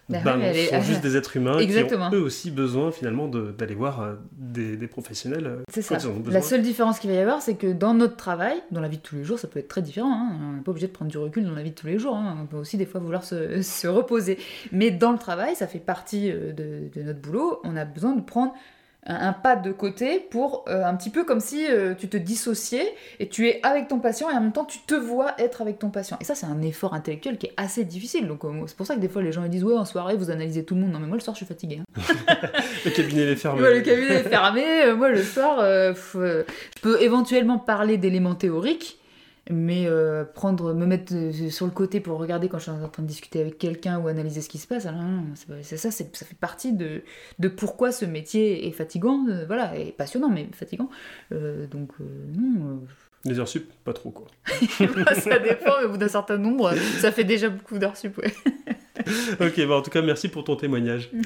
Ben, 0.09 0.23
sont 0.69 0.81
juste 0.81 1.01
des 1.01 1.15
êtres 1.15 1.37
humains 1.37 1.57
qui 1.57 1.77
ont 1.77 2.13
eux 2.13 2.21
aussi 2.21 2.51
besoin 2.51 2.91
finalement 2.91 3.27
d'aller 3.27 3.75
voir 3.75 4.17
des, 4.33 4.87
professionnels. 4.87 5.59
C'est 5.71 5.81
ça. 5.81 5.97
La 6.27 6.41
seule 6.41 6.61
différence 6.61 6.99
qu'il 6.99 7.09
va 7.09 7.15
y 7.15 7.19
avoir, 7.19 7.41
c'est 7.41 7.55
que 7.55 7.71
dans 7.71 7.93
notre 7.93 8.15
travail, 8.15 8.57
dans 8.71 8.81
la 8.81 8.87
vie 8.87 8.97
de 8.97 9.01
tous 9.01 9.15
les 9.15 9.23
jours, 9.23 9.37
ça 9.37 9.47
peut 9.47 9.59
être 9.59 9.67
très 9.67 9.81
différent. 9.81 10.11
Hein. 10.11 10.37
On 10.41 10.53
n'est 10.53 10.61
pas 10.61 10.71
obligé 10.71 10.87
de 10.87 10.91
prendre 10.91 11.11
du 11.11 11.17
recul 11.17 11.45
dans 11.45 11.53
la 11.53 11.61
vie 11.61 11.69
de 11.69 11.75
tous 11.75 11.87
les 11.87 11.99
jours. 11.99 12.15
Hein. 12.15 12.37
On 12.41 12.45
peut 12.47 12.57
aussi 12.57 12.77
des 12.77 12.85
fois 12.85 12.99
vouloir 12.99 13.23
se, 13.23 13.61
se, 13.61 13.87
reposer. 13.87 14.37
Mais 14.71 14.91
dans 14.91 15.11
le 15.11 15.17
travail, 15.17 15.55
ça 15.55 15.67
fait 15.67 15.79
partie 15.79 16.31
de, 16.31 16.89
de 16.93 17.03
notre 17.03 17.19
boulot. 17.19 17.59
On 17.63 17.75
a 17.77 17.85
besoin 17.85 18.15
de 18.15 18.21
prendre 18.21 18.53
un, 19.05 19.33
pas 19.33 19.55
de 19.55 19.71
côté 19.71 20.19
pour 20.19 20.65
euh, 20.67 20.83
un 20.83 20.95
petit 20.95 21.09
peu 21.09 21.23
comme 21.23 21.39
si 21.39 21.65
euh, 21.67 21.93
tu 21.95 22.09
te 22.09 22.17
dissociais 22.17 22.93
et 23.19 23.29
tu 23.29 23.47
es 23.47 23.59
avec 23.63 23.87
ton 23.87 23.99
patient 23.99 24.29
et 24.29 24.33
en 24.33 24.41
même 24.41 24.51
temps 24.51 24.65
tu 24.65 24.79
te 24.79 24.93
vois 24.93 25.33
être 25.39 25.61
avec 25.61 25.79
ton 25.79 25.89
patient. 25.89 26.17
Et 26.21 26.25
ça, 26.25 26.35
c'est 26.35 26.45
un 26.45 26.61
effort 26.61 26.93
intellectuel 26.93 27.37
qui 27.37 27.47
est 27.47 27.53
assez 27.57 27.85
difficile. 27.85 28.27
Donc, 28.27 28.43
euh, 28.43 28.51
c'est 28.67 28.75
pour 28.75 28.85
ça 28.85 28.95
que 28.95 28.99
des 28.99 29.09
fois 29.09 29.21
les 29.21 29.31
gens 29.31 29.43
ils 29.43 29.49
disent 29.49 29.63
Ouais, 29.63 29.75
en 29.75 29.85
soirée, 29.85 30.15
vous 30.15 30.31
analysez 30.31 30.65
tout 30.65 30.75
le 30.75 30.81
monde. 30.81 30.91
Non, 30.91 30.99
mais 30.99 31.07
moi 31.07 31.15
le 31.15 31.21
soir, 31.21 31.35
je 31.35 31.39
suis 31.39 31.45
fatiguée. 31.45 31.79
Hein. 31.79 32.01
le 32.85 32.91
cabinet 32.91 33.21
est 33.23 33.35
fermé. 33.35 33.61
le 33.61 33.81
cabinet 33.81 34.15
est 34.15 34.29
fermé. 34.29 34.93
moi, 34.95 35.09
le 35.09 35.23
soir, 35.23 35.59
je 35.61 36.43
peux 36.81 37.01
éventuellement 37.01 37.57
parler 37.57 37.97
d'éléments 37.97 38.35
théoriques 38.35 38.98
mais 39.49 39.87
euh, 39.87 40.23
prendre, 40.23 40.73
me 40.73 40.85
mettre 40.85 41.13
euh, 41.15 41.49
sur 41.49 41.65
le 41.65 41.71
côté 41.71 41.99
pour 41.99 42.19
regarder 42.19 42.47
quand 42.49 42.59
je 42.59 42.63
suis 42.63 42.71
en 42.71 42.87
train 42.87 43.03
de 43.03 43.07
discuter 43.07 43.41
avec 43.41 43.57
quelqu'un 43.57 43.99
ou 43.99 44.07
analyser 44.07 44.41
ce 44.41 44.49
qui 44.49 44.59
se 44.59 44.67
passe, 44.67 44.87
c'est 45.63 45.77
ça, 45.77 45.91
ça 45.91 46.05
fait 46.05 46.37
partie 46.39 46.73
de, 46.73 47.01
de 47.39 47.47
pourquoi 47.47 47.91
ce 47.91 48.05
métier 48.05 48.67
est 48.67 48.71
fatigant, 48.71 49.25
euh, 49.27 49.45
voilà, 49.47 49.75
et 49.75 49.91
passionnant, 49.91 50.29
mais 50.29 50.47
fatigant. 50.53 50.89
donc, 51.31 51.91
non. 51.99 52.81
Les 53.25 53.37
heures 53.39 53.49
sup, 53.49 53.69
pas 53.83 53.91
trop 53.91 54.11
quoi. 54.11 54.27
ça 55.15 55.39
dépend, 55.39 55.73
mais 55.79 55.85
au 55.85 55.89
bout 55.89 55.97
d'un 55.97 56.07
certain 56.07 56.37
nombre, 56.37 56.73
ça 56.99 57.11
fait 57.11 57.25
déjà 57.25 57.49
beaucoup 57.49 57.77
d'heures 57.77 57.97
sup, 57.97 58.17
ouais. 58.17 58.31
ok, 59.39 59.67
bon, 59.67 59.77
en 59.77 59.81
tout 59.81 59.91
cas, 59.91 60.01
merci 60.01 60.27
pour 60.27 60.43
ton 60.43 60.55
témoignage. 60.55 61.09